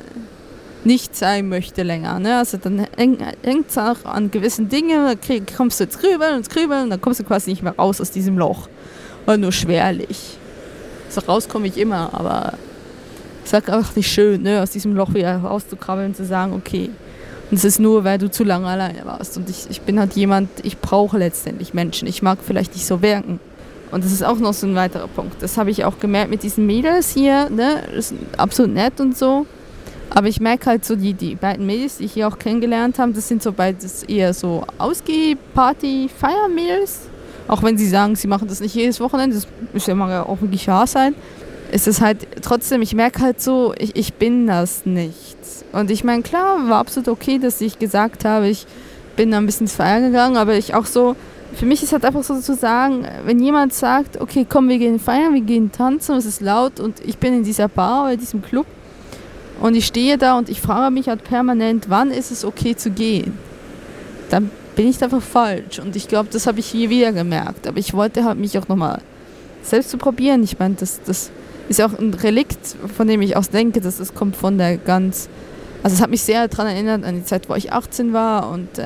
nicht 0.85 1.15
sein 1.15 1.49
möchte 1.49 1.83
länger. 1.83 2.19
Ne? 2.19 2.37
Also 2.37 2.57
dann 2.57 2.87
hängt 2.97 3.69
es 3.69 3.77
auch 3.77 4.05
an 4.05 4.31
gewissen 4.31 4.69
Dingen, 4.69 5.05
da 5.05 5.35
kommst 5.55 5.79
du 5.79 5.85
ins 5.85 5.97
Grübeln, 5.97 6.37
ins 6.37 6.49
Grübeln 6.49 6.83
und 6.83 6.89
dann 6.89 7.01
kommst 7.01 7.19
du 7.19 7.23
quasi 7.23 7.49
nicht 7.51 7.63
mehr 7.63 7.75
raus 7.75 8.01
aus 8.01 8.11
diesem 8.11 8.37
Loch. 8.37 8.67
Oder 9.25 9.37
nur 9.37 9.51
schwerlich. 9.51 10.37
So 11.09 11.21
rauskomme 11.21 11.67
ich 11.67 11.77
immer, 11.77 12.13
aber 12.13 12.53
es 13.43 13.53
ist 13.53 13.69
einfach 13.69 13.95
nicht 13.95 14.11
schön, 14.11 14.41
ne? 14.41 14.61
aus 14.61 14.71
diesem 14.71 14.95
Loch 14.95 15.13
wieder 15.13 15.37
rauszukrabbeln 15.37 16.07
und 16.07 16.15
zu 16.15 16.25
sagen, 16.25 16.53
okay. 16.53 16.89
Und 17.51 17.57
es 17.57 17.65
ist 17.65 17.79
nur, 17.79 18.03
weil 18.03 18.17
du 18.17 18.31
zu 18.31 18.43
lange 18.43 18.67
alleine 18.67 19.05
warst. 19.05 19.37
Und 19.37 19.49
ich, 19.49 19.69
ich 19.69 19.81
bin 19.81 19.99
halt 19.99 20.13
jemand, 20.13 20.49
ich 20.63 20.79
brauche 20.79 21.17
letztendlich 21.17 21.73
Menschen. 21.73 22.07
Ich 22.07 22.21
mag 22.21 22.39
vielleicht 22.43 22.73
nicht 22.73 22.85
so 22.85 23.01
wirken. 23.01 23.39
Und 23.91 24.03
das 24.03 24.11
ist 24.11 24.23
auch 24.23 24.39
noch 24.39 24.53
so 24.53 24.65
ein 24.65 24.73
weiterer 24.73 25.07
Punkt. 25.07 25.35
Das 25.41 25.57
habe 25.57 25.69
ich 25.69 25.85
auch 25.85 25.99
gemerkt 25.99 26.31
mit 26.31 26.41
diesen 26.41 26.65
Mädels 26.65 27.11
hier. 27.11 27.49
Ne? 27.51 27.83
Das 27.93 28.11
ist 28.11 28.15
absolut 28.37 28.73
nett 28.73 28.99
und 28.99 29.15
so. 29.15 29.45
Aber 30.15 30.27
ich 30.27 30.39
merke 30.39 30.67
halt 30.67 30.85
so, 30.85 30.95
die, 30.95 31.13
die 31.13 31.33
beiden 31.35 31.65
Mädels, 31.65 31.97
die 31.97 32.05
ich 32.05 32.13
hier 32.13 32.27
auch 32.27 32.37
kennengelernt 32.37 32.99
habe, 32.99 33.13
das 33.13 33.27
sind 33.27 33.41
so 33.41 33.51
beides 33.51 34.03
eher 34.03 34.35
so 34.35 34.63
Ausgeh-Party-Feier-Mädels. 34.77 36.99
Auch 37.47 37.63
wenn 37.63 37.75
sie 37.77 37.89
sagen, 37.89 38.15
sie 38.15 38.27
machen 38.27 38.47
das 38.47 38.59
nicht 38.59 38.75
jedes 38.75 38.99
Wochenende, 38.99 39.35
das 39.35 39.47
muss 39.73 39.87
ja 39.87 39.95
mal 39.95 40.21
auch 40.21 40.39
wirklich 40.39 40.67
wahr 40.67 40.85
sein. 40.85 41.15
Ist 41.71 41.87
es 41.87 41.99
halt 41.99 42.27
trotzdem, 42.43 42.83
ich 42.83 42.93
merke 42.93 43.21
halt 43.21 43.41
so, 43.41 43.73
ich, 43.77 43.95
ich 43.95 44.13
bin 44.13 44.45
das 44.45 44.85
nicht. 44.85 45.37
Und 45.71 45.89
ich 45.89 46.03
meine, 46.03 46.21
klar, 46.21 46.69
war 46.69 46.77
absolut 46.77 47.09
okay, 47.09 47.39
dass 47.39 47.59
ich 47.59 47.79
gesagt 47.79 48.23
habe, 48.23 48.47
ich 48.47 48.67
bin 49.15 49.31
da 49.31 49.37
ein 49.37 49.47
bisschen 49.47 49.65
ins 49.65 49.75
Feiern 49.75 50.03
gegangen, 50.03 50.37
aber 50.37 50.53
ich 50.53 50.75
auch 50.75 50.85
so, 50.85 51.15
für 51.55 51.65
mich 51.65 51.81
ist 51.81 51.91
halt 51.91 52.05
einfach 52.05 52.21
so 52.23 52.39
zu 52.39 52.53
sagen, 52.55 53.07
wenn 53.25 53.39
jemand 53.39 53.73
sagt, 53.73 54.21
okay, 54.21 54.45
komm, 54.47 54.69
wir 54.69 54.77
gehen 54.77 54.99
feiern, 54.99 55.33
wir 55.33 55.41
gehen 55.41 55.71
tanzen, 55.71 56.15
es 56.15 56.25
ist 56.25 56.41
laut 56.41 56.79
und 56.79 56.99
ich 57.03 57.17
bin 57.17 57.33
in 57.33 57.43
dieser 57.43 57.67
Bar 57.67 58.03
oder 58.05 58.17
diesem 58.17 58.43
Club 58.43 58.67
und 59.61 59.75
ich 59.75 59.85
stehe 59.85 60.17
da 60.17 60.37
und 60.37 60.49
ich 60.49 60.61
frage 60.61 60.93
mich 60.93 61.07
halt 61.07 61.23
permanent, 61.23 61.85
wann 61.89 62.11
ist 62.11 62.31
es 62.31 62.43
okay 62.43 62.75
zu 62.75 62.89
gehen? 62.89 63.37
Dann 64.29 64.49
bin 64.75 64.87
ich 64.87 65.01
einfach 65.03 65.21
falsch. 65.21 65.79
Und 65.79 65.95
ich 65.95 66.07
glaube, 66.07 66.29
das 66.31 66.47
habe 66.47 66.59
ich 66.59 66.65
hier 66.65 66.89
wieder 66.89 67.11
gemerkt. 67.11 67.67
Aber 67.67 67.77
ich 67.77 67.93
wollte 67.93 68.25
halt 68.25 68.39
mich 68.39 68.57
auch 68.57 68.67
nochmal 68.67 68.99
selbst 69.61 69.91
zu 69.91 69.97
probieren. 69.97 70.43
Ich 70.43 70.59
meine, 70.59 70.75
das, 70.75 71.01
das 71.03 71.31
ist 71.69 71.79
ja 71.79 71.87
auch 71.87 71.97
ein 71.97 72.13
Relikt, 72.13 72.75
von 72.95 73.07
dem 73.07 73.21
ich 73.21 73.35
auch 73.35 73.45
denke, 73.45 73.81
dass 73.81 73.97
das 73.97 74.13
kommt 74.13 74.35
von 74.35 74.57
der 74.57 74.77
ganz. 74.77 75.29
Also 75.83 75.95
es 75.95 76.01
hat 76.01 76.09
mich 76.09 76.21
sehr 76.21 76.47
daran 76.47 76.67
erinnert 76.67 77.03
an 77.03 77.15
die 77.15 77.25
Zeit, 77.25 77.49
wo 77.49 77.55
ich 77.55 77.73
18 77.73 78.13
war 78.13 78.49
und 78.49 78.79
äh, 78.79 78.85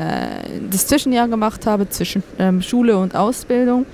das 0.71 0.87
Zwischenjahr 0.87 1.27
gemacht 1.27 1.67
habe 1.67 1.87
zwischen 1.89 2.23
ähm, 2.39 2.63
Schule 2.63 2.97
und 2.97 3.15
Ausbildung 3.15 3.85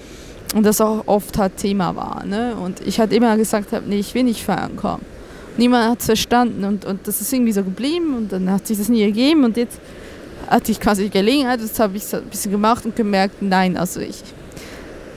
und 0.56 0.65
das 0.65 0.80
auch 0.80 1.03
oft 1.06 1.38
halt 1.38 1.58
Thema 1.58 1.98
war. 1.98 2.24
Ne? 2.25 2.56
Und 2.56 2.80
ich 2.80 3.01
halt 3.01 3.12
immer 3.12 3.36
gesagt 3.36 3.74
habe, 3.74 3.84
nee, 3.89 4.00
ich 4.00 4.13
will 4.15 4.24
nicht 4.24 4.46
feiern 4.46 4.77
kommen 4.77 5.12
niemand 5.57 5.89
hat 5.89 6.00
es 6.00 6.05
verstanden 6.05 6.63
und, 6.63 6.86
und 6.86 7.07
das 7.07 7.22
ist 7.22 7.31
irgendwie 7.31 7.51
so 7.51 7.63
geblieben 7.63 8.15
und 8.15 8.31
dann 8.31 8.50
hat 8.50 8.67
sich 8.67 8.77
das 8.77 8.89
nie 8.89 9.03
ergeben 9.03 9.43
und 9.43 9.57
jetzt 9.57 9.79
hatte 10.48 10.72
ich 10.72 10.79
quasi 10.79 11.03
die 11.03 11.10
Gelegenheit, 11.10 11.62
das 11.62 11.79
habe 11.79 11.98
ich 11.98 12.05
so 12.05 12.17
ein 12.17 12.25
bisschen 12.25 12.51
gemacht 12.51 12.86
und 12.86 12.95
gemerkt, 12.95 13.41
nein, 13.41 13.77
also 13.77 14.00
ich, 14.00 14.22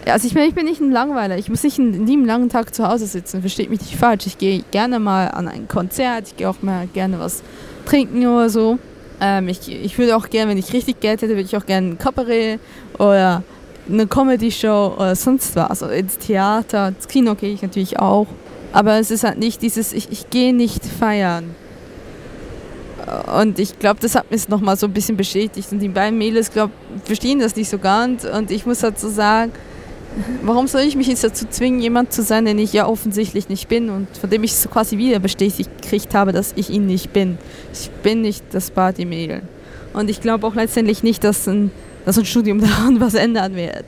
also 0.06 0.26
ich, 0.26 0.34
meine, 0.34 0.46
ich 0.46 0.54
bin 0.54 0.66
nicht 0.66 0.80
ein 0.80 0.92
Langweiler, 0.92 1.36
ich 1.36 1.48
muss 1.48 1.62
nicht 1.62 1.78
einen, 1.78 2.04
nie 2.04 2.14
einen 2.14 2.26
langen 2.26 2.48
Tag 2.48 2.74
zu 2.74 2.86
Hause 2.86 3.06
sitzen, 3.06 3.40
versteht 3.40 3.70
mich 3.70 3.80
nicht 3.80 3.96
falsch, 3.96 4.26
ich 4.26 4.38
gehe 4.38 4.62
gerne 4.70 4.98
mal 4.98 5.28
an 5.28 5.48
ein 5.48 5.68
Konzert, 5.68 6.28
ich 6.28 6.36
gehe 6.36 6.48
auch 6.48 6.62
mal 6.62 6.86
gerne 6.86 7.18
was 7.18 7.42
trinken 7.86 8.26
oder 8.26 8.50
so. 8.50 8.78
Ähm, 9.20 9.48
ich, 9.48 9.70
ich 9.70 9.98
würde 9.98 10.16
auch 10.16 10.28
gerne, 10.28 10.50
wenn 10.50 10.58
ich 10.58 10.72
richtig 10.72 11.00
Geld 11.00 11.22
hätte, 11.22 11.32
würde 11.32 11.42
ich 11.42 11.56
auch 11.56 11.66
gerne 11.66 11.88
ein 11.88 11.98
Kabarett 11.98 12.60
oder 12.98 13.42
eine 13.88 14.06
Comedy-Show 14.06 14.94
oder 14.96 15.14
sonst 15.14 15.56
was, 15.56 15.70
also 15.70 15.86
ins 15.86 16.18
Theater, 16.18 16.88
ins 16.88 17.08
Kino 17.08 17.34
gehe 17.34 17.52
ich 17.52 17.62
natürlich 17.62 17.98
auch. 17.98 18.26
Aber 18.76 18.98
es 18.98 19.10
ist 19.10 19.24
halt 19.24 19.38
nicht 19.38 19.62
dieses, 19.62 19.94
ich, 19.94 20.12
ich 20.12 20.28
gehe 20.28 20.54
nicht 20.54 20.84
feiern. 20.84 21.54
Und 23.40 23.58
ich 23.58 23.78
glaube, 23.78 24.00
das 24.00 24.14
hat 24.14 24.30
mich 24.30 24.50
nochmal 24.50 24.76
so 24.76 24.86
ein 24.86 24.92
bisschen 24.92 25.16
beschädigt. 25.16 25.72
Und 25.72 25.78
die 25.78 25.88
beiden 25.88 26.18
Mädels, 26.18 26.50
glaube 26.50 26.74
verstehen 27.04 27.38
das 27.38 27.56
nicht 27.56 27.70
so 27.70 27.78
ganz. 27.78 28.26
Und 28.26 28.50
ich 28.50 28.66
muss 28.66 28.80
so 28.80 29.08
sagen, 29.08 29.52
warum 30.42 30.66
soll 30.66 30.82
ich 30.82 30.94
mich 30.94 31.06
jetzt 31.06 31.24
dazu 31.24 31.46
zwingen, 31.48 31.80
jemand 31.80 32.12
zu 32.12 32.22
sein, 32.22 32.44
den 32.44 32.58
ich 32.58 32.74
ja 32.74 32.86
offensichtlich 32.86 33.48
nicht 33.48 33.66
bin 33.66 33.88
und 33.88 34.08
von 34.14 34.28
dem 34.28 34.44
ich 34.44 34.54
so 34.54 34.68
quasi 34.68 34.98
wieder 34.98 35.20
bestätigt 35.20 35.70
gekriegt 35.80 36.12
habe, 36.12 36.32
dass 36.32 36.52
ich 36.54 36.68
ihn 36.68 36.84
nicht 36.84 37.14
bin. 37.14 37.38
Ich 37.72 37.88
bin 38.02 38.20
nicht 38.20 38.44
das 38.52 38.70
Partymädel. 38.70 39.40
Und 39.94 40.10
ich 40.10 40.20
glaube 40.20 40.46
auch 40.46 40.54
letztendlich 40.54 41.02
nicht, 41.02 41.24
dass 41.24 41.48
ein, 41.48 41.70
dass 42.04 42.18
ein 42.18 42.26
Studium 42.26 42.60
daran 42.60 43.00
was 43.00 43.14
ändern 43.14 43.56
wird 43.56 43.86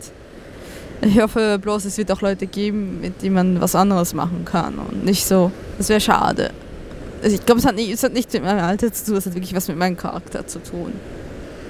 ich 1.02 1.20
hoffe 1.20 1.58
bloß, 1.60 1.84
es 1.84 1.98
wird 1.98 2.10
auch 2.10 2.20
Leute 2.20 2.46
geben, 2.46 3.00
mit 3.00 3.22
denen 3.22 3.34
man 3.34 3.60
was 3.60 3.74
anderes 3.74 4.14
machen 4.14 4.44
kann 4.44 4.78
und 4.78 5.04
nicht 5.04 5.26
so. 5.26 5.50
Das 5.76 5.88
wäre 5.88 6.00
schade. 6.00 6.50
Also 7.22 7.36
ich 7.36 7.44
glaube, 7.44 7.60
es, 7.60 7.66
es 7.66 8.02
hat 8.02 8.12
nicht 8.12 8.32
mit 8.32 8.44
meinem 8.44 8.64
Alter 8.64 8.92
zu 8.92 9.06
tun, 9.06 9.16
es 9.16 9.26
hat 9.26 9.34
wirklich 9.34 9.54
was 9.54 9.68
mit 9.68 9.76
meinem 9.76 9.96
Charakter 9.96 10.46
zu 10.46 10.60
tun. 10.62 10.92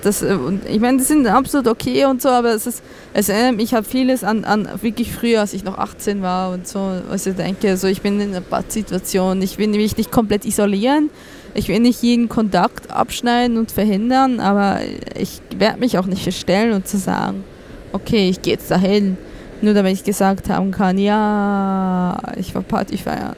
Das, 0.02 0.22
äh, 0.22 0.32
und 0.34 0.66
ich 0.66 0.80
meine, 0.80 0.98
das 0.98 1.08
sind 1.08 1.26
absolut 1.26 1.68
okay 1.68 2.04
und 2.04 2.22
so, 2.22 2.28
aber 2.28 2.54
es 2.54 2.66
ist, 2.66 2.82
es 3.14 3.28
erinnert 3.28 3.56
mich 3.56 3.74
halt 3.74 3.86
vieles 3.86 4.24
an, 4.24 4.44
an 4.44 4.68
wirklich 4.80 5.12
früher, 5.12 5.40
als 5.40 5.52
ich 5.54 5.64
noch 5.64 5.78
18 5.78 6.22
war 6.22 6.52
und 6.52 6.66
so, 6.68 7.00
was 7.08 7.26
ich 7.26 7.36
denke, 7.36 7.76
so 7.76 7.86
ich 7.86 8.02
bin 8.02 8.20
in 8.20 8.30
einer 8.30 8.40
Bad-Situation, 8.40 9.42
ich 9.42 9.58
will 9.58 9.68
mich 9.68 9.96
nicht 9.96 10.10
komplett 10.10 10.44
isolieren, 10.44 11.10
ich 11.54 11.68
will 11.68 11.80
nicht 11.80 12.02
jeden 12.02 12.28
Kontakt 12.28 12.90
abschneiden 12.90 13.56
und 13.58 13.72
verhindern, 13.72 14.40
aber 14.40 14.80
ich 15.18 15.40
werde 15.56 15.80
mich 15.80 15.98
auch 15.98 16.06
nicht 16.06 16.22
verstellen 16.22 16.72
und 16.72 16.86
zu 16.86 16.98
sagen, 16.98 17.44
okay, 17.92 18.28
ich 18.28 18.42
gehe 18.42 18.54
jetzt 18.54 18.70
dahin, 18.70 19.16
nur 19.60 19.74
damit 19.74 19.92
ich 19.94 20.04
gesagt 20.04 20.48
haben 20.48 20.70
kann, 20.70 20.98
ja, 20.98 22.16
ich 22.36 22.54
war 22.54 22.62
Party 22.62 22.96
feiern. 22.96 23.36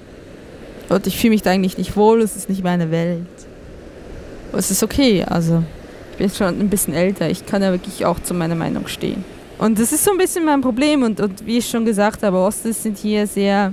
Und 0.88 1.06
ich 1.06 1.18
fühle 1.18 1.30
mich 1.30 1.42
da 1.42 1.50
eigentlich 1.50 1.78
nicht 1.78 1.96
wohl, 1.96 2.20
es 2.20 2.36
ist 2.36 2.48
nicht 2.48 2.64
meine 2.64 2.90
Welt. 2.90 3.26
Aber 4.50 4.58
es 4.58 4.70
ist 4.70 4.82
okay, 4.82 5.24
also 5.24 5.62
ich 6.12 6.18
bin 6.18 6.30
schon 6.30 6.60
ein 6.60 6.68
bisschen 6.68 6.94
älter, 6.94 7.30
ich 7.30 7.46
kann 7.46 7.62
ja 7.62 7.70
wirklich 7.70 8.04
auch 8.04 8.20
zu 8.20 8.34
meiner 8.34 8.56
Meinung 8.56 8.88
stehen. 8.88 9.24
Und 9.58 9.78
das 9.78 9.92
ist 9.92 10.04
so 10.04 10.10
ein 10.10 10.18
bisschen 10.18 10.44
mein 10.44 10.60
Problem 10.60 11.02
und, 11.02 11.20
und 11.20 11.46
wie 11.46 11.58
ich 11.58 11.68
schon 11.68 11.84
gesagt 11.84 12.22
habe, 12.22 12.38
Ostes 12.38 12.82
sind 12.82 12.98
hier 12.98 13.26
sehr 13.26 13.72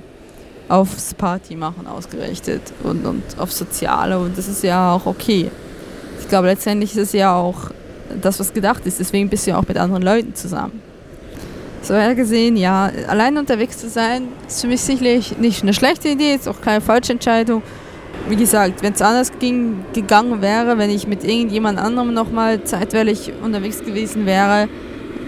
aufs 0.69 1.13
Party 1.13 1.55
machen 1.55 1.87
ausgerichtet 1.87 2.61
und, 2.83 3.05
und 3.05 3.23
auf 3.37 3.53
Soziale 3.53 4.19
und 4.19 4.37
das 4.37 4.47
ist 4.47 4.63
ja 4.63 4.93
auch 4.93 5.05
okay. 5.05 5.49
Ich 6.19 6.27
glaube, 6.27 6.47
letztendlich 6.47 6.91
ist 6.91 6.97
es 6.97 7.13
ja 7.13 7.35
auch 7.35 7.71
das, 8.21 8.39
was 8.39 8.53
gedacht 8.53 8.85
ist. 8.85 8.99
Deswegen 8.99 9.29
bist 9.29 9.45
du 9.45 9.51
ja 9.51 9.57
auch 9.57 9.67
mit 9.67 9.77
anderen 9.77 10.03
Leuten 10.03 10.35
zusammen. 10.35 10.81
So 11.81 11.93
her 11.93 12.15
gesehen, 12.15 12.57
ja, 12.57 12.91
allein 13.07 13.37
unterwegs 13.37 13.77
zu 13.77 13.89
sein, 13.89 14.27
ist 14.47 14.61
für 14.61 14.67
mich 14.67 14.81
sicherlich 14.81 15.37
nicht 15.37 15.63
eine 15.63 15.73
schlechte 15.73 16.09
Idee, 16.09 16.35
ist 16.35 16.47
auch 16.47 16.59
keine 16.59 16.81
falsche 16.81 17.13
Entscheidung. 17.13 17.61
Wie 18.27 18.35
gesagt, 18.35 18.83
wenn 18.83 18.93
es 18.93 19.01
anders 19.01 19.31
ging, 19.39 19.85
gegangen 19.93 20.41
wäre, 20.41 20.77
wenn 20.77 20.89
ich 20.89 21.07
mit 21.07 21.23
irgendjemand 21.23 21.79
anderem 21.79 22.13
nochmal 22.13 22.61
zeitweilig 22.63 23.31
unterwegs 23.41 23.85
gewesen 23.85 24.25
wäre, 24.25 24.67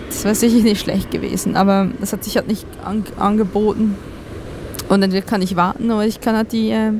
das 0.10 0.24
wäre 0.26 0.36
sicher 0.36 0.62
nicht 0.64 0.82
schlecht 0.82 1.12
gewesen. 1.12 1.56
Aber 1.56 1.88
das 2.02 2.12
hat 2.12 2.24
sich 2.24 2.36
halt 2.36 2.48
nicht 2.48 2.66
an, 2.84 3.06
angeboten. 3.18 3.96
Und 4.90 5.04
entweder 5.04 5.26
kann 5.26 5.42
ich 5.42 5.56
warten 5.56 5.92
oder 5.92 6.06
ich 6.06 6.20
kann 6.20 6.36
halt 6.36 6.52
die, 6.52 6.72
äh, 6.72 6.92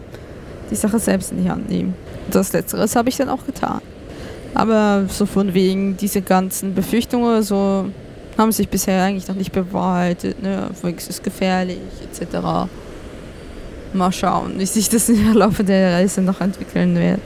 die 0.70 0.76
Sache 0.76 1.00
selbst 1.00 1.32
in 1.32 1.44
die 1.44 1.50
Hand 1.50 1.70
nehmen. 1.70 1.96
Das 2.30 2.54
Letzteres 2.54 2.96
habe 2.96 3.10
ich 3.10 3.18
dann 3.18 3.28
auch 3.30 3.46
getan. 3.46 3.82
Aber 4.54 5.06
so 5.08 5.26
von 5.26 5.54
wegen 5.54 5.98
diese 5.98 6.22
ganzen 6.22 6.74
Befürchtungen 6.74 7.44
so 7.44 7.86
haben 8.38 8.52
sich 8.52 8.70
bisher 8.70 9.04
eigentlich 9.04 9.28
noch 9.28 9.36
nicht 9.36 9.52
bewahrheitet. 9.52 10.42
Ne? 10.42 10.70
Es 10.98 11.10
ist 11.10 11.24
gefährlich 11.24 11.80
etc. 12.04 12.70
Mal 13.94 14.12
schauen, 14.12 14.54
wie 14.58 14.66
sich 14.66 14.90
das 14.90 15.10
im 15.10 15.34
Laufe 15.34 15.64
der 15.64 15.94
Reise 15.94 16.22
noch 16.22 16.42
entwickeln 16.42 16.96
wird. 16.96 17.22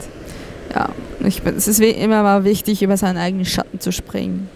Ja, 0.74 0.90
ich 1.26 1.42
es 1.46 1.68
ist 1.68 1.80
immer 1.80 2.24
mal 2.24 2.44
wichtig, 2.44 2.82
über 2.82 2.98
seinen 2.98 3.18
eigenen 3.18 3.46
Schatten 3.46 3.80
zu 3.80 3.92
springen. 3.92 4.50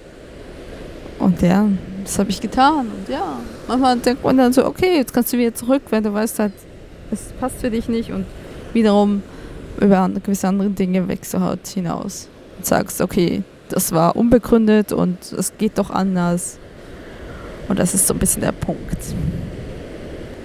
Und 1.19 1.41
ja, 1.41 1.67
das 2.03 2.17
habe 2.19 2.29
ich 2.31 2.41
getan. 2.41 2.88
Und 2.88 3.09
ja, 3.12 3.39
manchmal 3.67 3.97
denkt 3.97 4.24
man 4.24 4.38
dann 4.38 4.53
so, 4.53 4.65
okay, 4.65 4.97
jetzt 4.97 5.13
kannst 5.13 5.31
du 5.33 5.38
wieder 5.38 5.53
zurück, 5.53 5.83
wenn 5.91 6.03
du 6.03 6.13
weißt 6.13 6.39
halt, 6.39 6.53
es 7.12 7.33
passt 7.39 7.59
für 7.62 7.69
dich 7.69 7.88
nicht. 7.88 8.12
Und 8.12 8.25
wiederum 8.74 9.21
über 9.79 10.09
gewisse 10.24 10.47
andere 10.47 10.69
Dinge 10.69 11.07
wächst 11.07 11.33
du 11.36 11.39
halt 11.39 11.67
hinaus 11.67 12.29
sagst, 12.67 13.01
okay, 13.01 13.43
das 13.69 13.91
war 13.91 14.15
unbegründet 14.15 14.91
und 14.93 15.17
es 15.33 15.53
geht 15.57 15.77
doch 15.77 15.89
anders. 15.89 16.57
Und 17.67 17.79
das 17.79 17.93
ist 17.93 18.07
so 18.07 18.13
ein 18.13 18.19
bisschen 18.19 18.41
der 18.41 18.53
Punkt. 18.53 18.97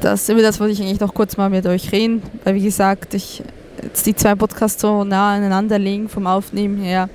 Das, 0.00 0.28
über 0.28 0.42
das 0.42 0.58
wollte 0.58 0.72
ich 0.72 0.82
eigentlich 0.82 1.00
noch 1.00 1.14
kurz 1.14 1.36
mal 1.36 1.48
mit 1.48 1.66
euch 1.66 1.92
reden, 1.92 2.22
weil 2.44 2.56
wie 2.56 2.64
gesagt, 2.64 3.14
ich 3.14 3.42
jetzt 3.80 4.06
die 4.06 4.14
zwei 4.14 4.34
Podcasts 4.34 4.80
so 4.80 5.04
nah 5.04 5.34
aneinander 5.34 5.78
liegen 5.78 6.08
vom 6.08 6.26
Aufnehmen 6.26 6.78
her, 6.78 7.08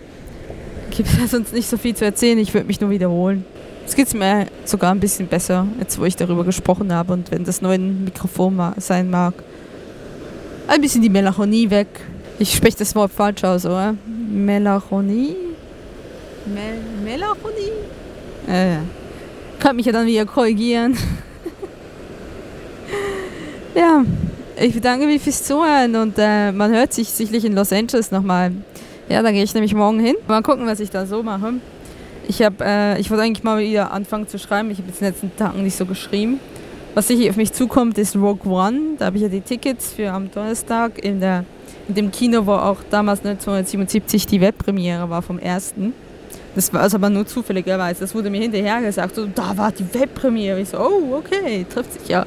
gibt 0.91 1.09
es 1.09 1.31
sonst 1.31 1.53
nicht 1.53 1.69
so 1.69 1.77
viel 1.77 1.95
zu 1.95 2.05
erzählen. 2.05 2.37
Ich 2.37 2.53
würde 2.53 2.67
mich 2.67 2.79
nur 2.79 2.89
wiederholen. 2.89 3.45
Es 3.85 3.95
geht 3.95 4.13
mir 4.13 4.47
sogar 4.65 4.91
ein 4.91 4.99
bisschen 4.99 5.27
besser, 5.27 5.65
jetzt 5.79 5.99
wo 5.99 6.05
ich 6.05 6.15
darüber 6.15 6.43
gesprochen 6.43 6.93
habe 6.93 7.13
und 7.13 7.31
wenn 7.31 7.45
das 7.45 7.61
neue 7.61 7.79
Mikrofon 7.79 8.73
sein 8.77 9.09
mag. 9.09 9.33
Ein 10.67 10.81
bisschen 10.81 11.01
die 11.01 11.09
Melancholie 11.09 11.69
weg. 11.69 11.87
Ich 12.39 12.53
spreche 12.53 12.79
das 12.79 12.93
Wort 12.95 13.11
falsch 13.11 13.43
aus, 13.45 13.65
oder? 13.65 13.95
Melancholie? 14.27 15.35
Mel 16.45 16.79
Melancholie? 17.03 17.71
Äh, 18.47 18.77
kann 19.59 19.75
mich 19.75 19.85
ja 19.85 19.91
dann 19.91 20.07
wieder 20.07 20.25
korrigieren. 20.25 20.97
Ja, 23.75 24.03
ich 24.59 24.73
bedanke 24.73 25.05
mich 25.05 25.21
fürs 25.21 25.43
Zuhören 25.43 25.95
und 25.97 26.15
äh, 26.17 26.51
man 26.51 26.71
hört 26.71 26.93
sich 26.93 27.09
sicherlich 27.09 27.45
in 27.45 27.53
Los 27.53 27.71
Angeles 27.71 28.09
nochmal. 28.09 28.51
Ja, 29.07 29.21
da 29.21 29.31
gehe 29.31 29.43
ich 29.43 29.53
nämlich 29.53 29.75
morgen 29.75 29.99
hin. 29.99 30.15
Mal 30.27 30.41
gucken, 30.41 30.65
was 30.65 30.79
ich 30.79 30.89
da 30.89 31.05
so 31.05 31.21
mache. 31.21 31.53
Ich 32.27 32.41
habe, 32.41 32.55
äh, 32.65 32.99
ich 32.99 33.11
wollte 33.11 33.21
eigentlich 33.21 33.43
mal 33.43 33.59
wieder 33.59 33.91
anfangen 33.91 34.27
zu 34.27 34.39
schreiben. 34.39 34.71
Ich 34.71 34.79
habe 34.79 34.87
jetzt 34.87 34.99
in 34.99 35.05
den 35.05 35.13
letzten 35.13 35.35
Tagen 35.37 35.61
nicht 35.61 35.77
so 35.77 35.85
geschrieben. 35.85 36.39
Was 36.95 37.07
sicher 37.07 37.29
auf 37.29 37.35
mich 37.35 37.53
zukommt, 37.53 37.99
ist 37.99 38.15
Rogue 38.15 38.51
One. 38.51 38.95
Da 38.97 39.05
habe 39.05 39.17
ich 39.17 39.21
ja 39.21 39.29
die 39.29 39.41
Tickets 39.41 39.93
für 39.93 40.11
am 40.11 40.31
Donnerstag 40.31 40.97
in, 40.97 41.19
der, 41.19 41.45
in 41.87 41.95
dem 41.95 42.11
Kino, 42.11 42.45
wo 42.45 42.53
auch 42.53 42.77
damals 42.89 43.19
1977 43.19 44.27
die 44.27 44.41
Webpremiere 44.41 45.09
war 45.09 45.21
vom 45.21 45.39
ersten. 45.39 45.93
Das 46.55 46.73
war 46.73 46.81
also 46.81 46.97
aber 46.97 47.09
nur 47.09 47.25
zufälligerweise. 47.25 47.99
Das 47.99 48.15
wurde 48.15 48.29
mir 48.29 48.41
hinterher 48.41 48.81
gesagt, 48.81 49.15
so, 49.15 49.27
da 49.27 49.55
war 49.55 49.71
die 49.71 49.85
Webpremiere. 49.93 50.59
Ich 50.59 50.69
so, 50.69 50.79
oh, 50.79 51.15
okay, 51.17 51.65
trifft 51.71 51.93
sich 51.93 52.07
ja. 52.07 52.25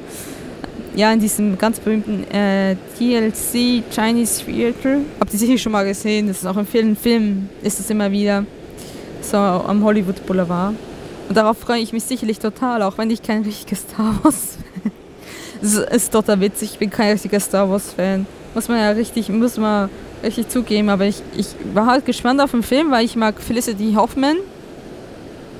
Ja, 0.95 1.11
in 1.11 1.19
diesem 1.19 1.57
ganz 1.57 1.79
berühmten 1.79 2.23
äh, 2.31 2.75
TLC 2.97 3.83
Chinese 3.93 4.45
Theater. 4.45 4.99
Habt 5.19 5.33
ihr 5.33 5.39
sicher 5.39 5.57
schon 5.57 5.71
mal 5.71 5.85
gesehen, 5.85 6.27
das 6.27 6.37
ist 6.37 6.45
auch 6.45 6.57
in 6.57 6.65
vielen 6.65 6.95
Filmen, 6.95 7.49
ist 7.61 7.79
es 7.79 7.89
immer 7.89 8.11
wieder 8.11 8.45
so 9.21 9.37
am 9.37 9.83
Hollywood 9.83 10.25
Boulevard. 10.25 10.75
Und 11.29 11.37
darauf 11.37 11.57
freue 11.59 11.79
ich 11.79 11.93
mich 11.93 12.03
sicherlich 12.03 12.39
total, 12.39 12.81
auch 12.81 12.97
wenn 12.97 13.09
ich 13.09 13.21
kein 13.21 13.43
richtiger 13.43 13.77
Star 13.77 14.19
Wars-Fan 14.21 14.91
Es 15.61 15.75
ist 15.75 16.11
total 16.11 16.39
witzig, 16.41 16.71
ich 16.73 16.79
bin 16.79 16.89
kein 16.89 17.11
richtiger 17.11 17.39
Star 17.39 17.69
Wars-Fan. 17.69 18.25
Muss 18.53 18.67
man 18.67 18.79
ja 18.79 18.89
richtig, 18.91 19.29
muss 19.29 19.57
man 19.57 19.89
richtig 20.23 20.49
zugeben, 20.49 20.89
aber 20.89 21.05
ich, 21.05 21.21
ich 21.35 21.47
war 21.73 21.85
halt 21.87 22.05
gespannt 22.05 22.41
auf 22.41 22.51
den 22.51 22.63
Film, 22.63 22.91
weil 22.91 23.05
ich 23.05 23.15
mag 23.15 23.39
Felicity 23.39 23.93
Hoffman. 23.95 24.37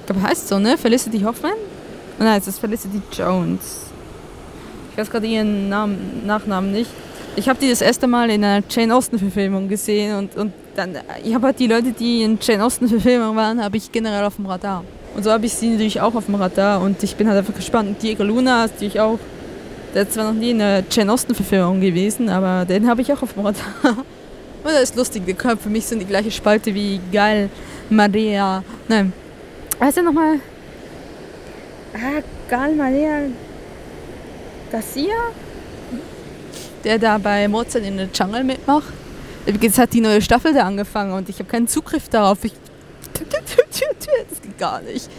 Ich 0.02 0.06
glaube, 0.08 0.22
heißt 0.22 0.48
so, 0.48 0.60
ne? 0.60 0.78
Felicity 0.78 1.22
Hoffman? 1.22 1.54
Oh 2.20 2.24
nein, 2.24 2.40
es 2.40 2.48
ist 2.48 2.60
Felicity 2.60 3.02
Jones. 3.14 3.86
Ich 4.92 4.98
weiß 4.98 5.10
gerade 5.10 5.26
ihren 5.26 5.70
Namen, 5.70 6.24
Nachnamen 6.26 6.72
nicht. 6.72 6.90
Ich 7.38 7.48
habe 7.48 7.58
die 7.60 7.70
das 7.70 7.80
erste 7.80 8.08
Mal 8.08 8.30
in 8.30 8.44
einer 8.44 8.62
Jane 8.70 8.94
Austen-Verfilmung 8.94 9.70
gesehen 9.70 10.18
und, 10.18 10.36
und 10.36 10.54
dann, 10.76 10.98
ich 11.24 11.34
habe 11.34 11.48
halt 11.48 11.60
die 11.60 11.68
Leute, 11.68 11.94
die 11.94 12.24
in 12.24 12.38
Jane 12.42 12.64
Austen-Verfilmung 12.66 13.38
waren, 13.38 13.64
habe 13.64 13.78
ich 13.78 13.92
generell 13.92 14.26
auf 14.26 14.36
dem 14.36 14.48
Radar. 14.48 14.84
Und 15.16 15.24
so 15.24 15.32
habe 15.32 15.46
ich 15.46 15.54
sie 15.54 15.70
natürlich 15.70 16.02
auch 16.02 16.14
auf 16.16 16.26
dem 16.26 16.36
Radar 16.36 16.82
und 16.82 17.02
ich 17.04 17.16
bin 17.16 17.28
halt 17.28 17.38
einfach 17.38 17.56
gespannt. 17.56 18.02
Diego 18.02 18.24
Luna 18.24 18.66
ist 18.66 18.74
natürlich 18.74 19.00
auch, 19.00 19.18
der 19.94 20.04
ist 20.04 20.14
zwar 20.14 20.32
noch 20.32 20.40
nie 20.40 20.52
in 20.52 20.62
einer 20.62 20.84
Jane 20.90 21.12
Austen-Verfilmung 21.12 21.82
gewesen, 21.82 22.30
aber 22.30 22.66
den 22.66 22.88
habe 22.88 23.02
ich 23.02 23.12
auch 23.12 23.22
auf 23.22 23.34
dem 23.34 23.46
Radar. 23.46 23.66
Und 23.84 24.72
das 24.72 24.84
ist 24.84 24.96
lustig, 24.96 25.26
die 25.26 25.34
können 25.34 25.58
für 25.60 25.70
mich 25.70 25.86
sind 25.86 26.00
die 26.00 26.06
gleiche 26.06 26.32
Spalte 26.32 26.74
wie 26.74 27.00
Geil, 27.12 27.50
Maria, 27.90 28.64
nein, 28.88 29.12
heißt 29.80 29.98
er 29.98 30.04
nochmal? 30.04 30.40
Ah, 31.94 32.22
Gal 32.50 32.76
Maria 32.76 33.24
Garcia? 34.72 35.16
Der 36.84 36.98
da 36.98 37.18
bei 37.18 37.48
Mozart 37.48 37.84
in 37.84 37.98
der 37.98 38.08
Jungle 38.14 38.44
mitmacht. 38.44 38.94
Jetzt 39.60 39.78
hat 39.78 39.94
die 39.94 40.02
neue 40.02 40.22
Staffel 40.22 40.54
da 40.54 40.64
angefangen 40.64 41.14
und 41.14 41.27
ich 41.27 41.40
habe 41.40 41.50
keinen 41.50 41.68
Zugriff 41.68 42.08
darauf. 42.10 42.44
Ich 42.44 42.54
das 43.14 44.42
geht 44.42 44.58
gar 44.58 44.82
nicht. 44.82 45.10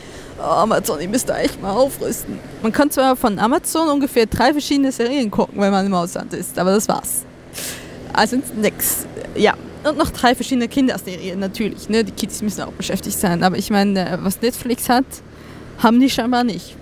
Amazon, 0.42 1.00
ihr 1.00 1.08
müsst 1.08 1.28
da 1.28 1.38
echt 1.38 1.60
mal 1.60 1.72
aufrüsten. 1.72 2.38
Man 2.62 2.72
kann 2.72 2.90
zwar 2.90 3.16
von 3.16 3.38
Amazon 3.38 3.88
ungefähr 3.88 4.26
drei 4.26 4.52
verschiedene 4.52 4.92
Serien 4.92 5.30
gucken, 5.30 5.60
wenn 5.60 5.70
man 5.70 5.86
im 5.86 5.94
Ausland 5.94 6.32
ist, 6.32 6.58
aber 6.58 6.72
das 6.72 6.88
war's. 6.88 7.22
Also 8.12 8.38
nix. 8.56 9.06
Ja. 9.34 9.54
Und 9.84 9.98
noch 9.98 10.10
drei 10.10 10.34
verschiedene 10.34 10.68
Kinderserien, 10.68 11.40
natürlich. 11.40 11.88
Ne? 11.88 12.04
Die 12.04 12.12
Kids 12.12 12.40
müssen 12.40 12.62
auch 12.62 12.72
beschäftigt 12.72 13.18
sein. 13.18 13.42
Aber 13.42 13.58
ich 13.58 13.70
meine, 13.70 14.18
was 14.22 14.40
Netflix 14.40 14.88
hat, 14.88 15.04
haben 15.78 15.98
die 15.98 16.08
scheinbar 16.08 16.44
nicht. 16.44 16.76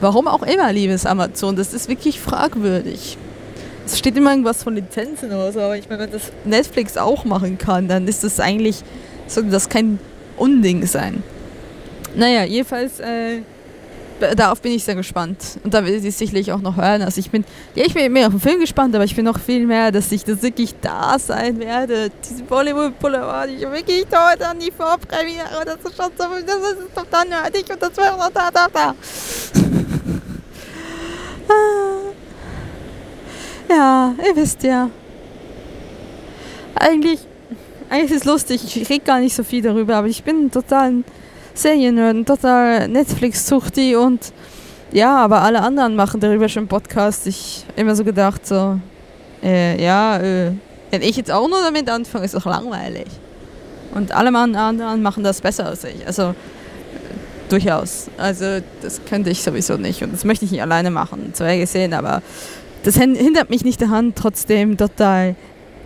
Warum 0.00 0.26
auch 0.26 0.42
immer, 0.42 0.72
liebes 0.72 1.04
Amazon, 1.04 1.56
das 1.56 1.74
ist 1.74 1.88
wirklich 1.88 2.18
fragwürdig. 2.18 3.18
Es 3.84 3.98
steht 3.98 4.16
immer 4.16 4.30
irgendwas 4.30 4.62
von 4.62 4.74
Lizenzen 4.74 5.28
oder 5.30 5.52
so, 5.52 5.60
aber 5.60 5.76
ich 5.76 5.90
meine, 5.90 6.04
wenn 6.04 6.12
das 6.12 6.32
Netflix 6.46 6.96
auch 6.96 7.26
machen 7.26 7.58
kann, 7.58 7.86
dann 7.88 8.08
ist 8.08 8.24
das 8.24 8.40
eigentlich, 8.40 8.82
sollte 9.26 9.50
das 9.50 9.68
kein 9.68 9.98
Unding 10.38 10.86
sein. 10.86 11.22
Naja, 12.14 12.44
jedenfalls, 12.44 13.00
äh, 13.00 13.40
darauf 14.36 14.60
bin 14.60 14.72
ich 14.72 14.84
sehr 14.84 14.94
gespannt. 14.94 15.58
Und 15.64 15.72
da 15.72 15.84
will 15.84 15.98
sie 16.00 16.10
sicherlich 16.10 16.52
auch 16.52 16.60
noch 16.60 16.76
hören. 16.76 17.02
Also 17.02 17.20
ich 17.20 17.30
bin, 17.30 17.44
ja, 17.74 17.84
ich 17.84 17.94
bin 17.94 18.12
mehr 18.12 18.26
auf 18.26 18.32
den 18.32 18.40
Film 18.40 18.60
gespannt, 18.60 18.94
aber 18.94 19.04
ich 19.04 19.14
bin 19.14 19.24
noch 19.24 19.38
viel 19.38 19.66
mehr, 19.66 19.90
dass 19.92 20.12
ich 20.12 20.24
das 20.24 20.42
wirklich 20.42 20.74
da 20.80 21.18
sein 21.18 21.58
werde. 21.60 22.10
Diese 22.28 22.42
Bollywood 22.44 22.98
Boulevard, 22.98 23.48
ich 23.50 23.60
wirklich 23.62 24.06
dort 24.10 24.42
an 24.42 24.58
die 24.58 24.70
Vorpremiere. 24.70 25.64
Das 25.64 25.76
ist 25.76 25.96
schon 25.96 26.10
so, 26.16 26.24
das 26.46 26.56
ist 26.56 26.94
total 26.94 27.28
nerdig 27.28 27.64
und 27.70 27.82
das 27.82 27.96
wäre 27.96 28.16
noch 28.16 28.30
da, 28.30 28.50
da, 28.50 28.66
da. 28.72 28.94
ja, 33.74 34.14
ihr 34.26 34.36
wisst 34.36 34.62
ja. 34.62 34.90
Eigentlich 36.74 37.20
eigentlich 37.90 38.12
ist 38.12 38.18
es 38.18 38.24
lustig, 38.24 38.76
ich 38.76 38.88
rede 38.88 39.04
gar 39.04 39.18
nicht 39.18 39.34
so 39.34 39.42
viel 39.42 39.62
darüber, 39.62 39.96
aber 39.96 40.06
ich 40.06 40.22
bin 40.22 40.48
total 40.50 41.02
Seriennerd, 41.54 42.26
total 42.26 42.88
Netflix-Suchti 42.88 43.96
und 43.96 44.32
ja, 44.92 45.16
aber 45.16 45.42
alle 45.42 45.60
anderen 45.62 45.94
machen 45.94 46.20
darüber 46.20 46.48
schon 46.48 46.66
Podcasts. 46.66 47.26
Ich 47.26 47.64
immer 47.76 47.94
so 47.94 48.04
gedacht, 48.04 48.46
so, 48.46 48.78
äh, 49.42 49.80
ja, 49.82 50.18
äh, 50.18 50.52
wenn 50.90 51.02
ich 51.02 51.16
jetzt 51.16 51.30
auch 51.30 51.48
nur 51.48 51.60
damit 51.62 51.88
anfange, 51.88 52.24
ist 52.24 52.34
doch 52.34 52.46
langweilig. 52.46 53.06
Und 53.94 54.12
alle 54.12 54.36
anderen 54.36 55.02
machen 55.02 55.22
das 55.22 55.40
besser 55.40 55.66
als 55.66 55.84
ich. 55.84 56.06
Also, 56.06 56.34
durchaus. 57.48 58.08
Also, 58.16 58.60
das 58.82 59.00
könnte 59.08 59.30
ich 59.30 59.42
sowieso 59.42 59.76
nicht 59.76 60.02
und 60.02 60.12
das 60.12 60.24
möchte 60.24 60.44
ich 60.44 60.50
nicht 60.50 60.62
alleine 60.62 60.90
machen. 60.90 61.30
Zwei 61.34 61.58
gesehen, 61.58 61.94
aber 61.94 62.22
das 62.82 62.96
hindert 62.96 63.50
mich 63.50 63.64
nicht 63.64 63.80
daran, 63.82 64.14
trotzdem 64.14 64.76
total 64.76 65.36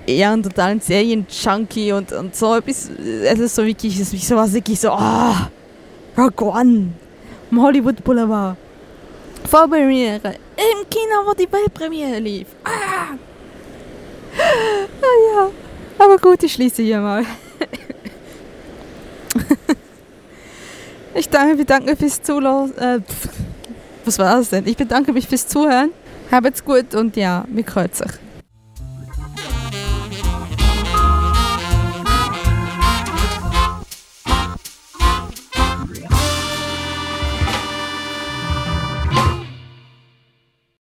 eher 0.07 0.31
einen 0.31 0.43
totalen 0.43 0.81
Serien-Junkie 0.81 1.93
und, 1.93 2.13
und 2.13 2.35
so 2.35 2.57
etwas. 2.57 2.91
Es 3.25 3.39
ist 3.39 3.55
so 3.55 3.65
wirklich, 3.65 3.99
es 3.99 4.13
ist 4.13 4.29
sowas 4.29 4.53
wirklich 4.53 4.81
so, 4.81 4.91
ah, 4.91 5.51
oh, 6.17 6.21
Rogue 6.23 6.49
One, 6.49 6.93
Hollywood 7.55 8.03
Boulevard. 8.05 8.57
Vorpremiere, 9.49 10.35
im 10.57 10.89
Kino, 10.89 11.27
wo 11.27 11.35
die 11.35 11.51
Weltpremiere 11.51 12.19
lief. 12.19 12.47
Ah. 12.65 13.15
ah 14.39 15.17
ja, 15.35 15.51
aber 15.99 16.17
gut, 16.17 16.43
ich 16.43 16.53
schließe 16.55 16.83
hier 16.83 17.01
mal. 17.01 17.25
ich 21.15 21.29
danke, 21.29 21.57
bedanke 21.57 21.95
fürs 21.97 22.23
Zuhören. 22.23 22.77
Äh, 22.79 23.01
was 24.05 24.19
war 24.19 24.37
das 24.37 24.51
denn? 24.51 24.67
Ich 24.67 24.77
bedanke 24.77 25.13
mich 25.13 25.29
fürs 25.29 25.47
Zuhören. 25.47 25.91
Habt's 26.31 26.65
gut 26.65 26.95
und 26.95 27.17
ja, 27.17 27.45
wir 27.49 27.63
kreuzen. 27.63 28.24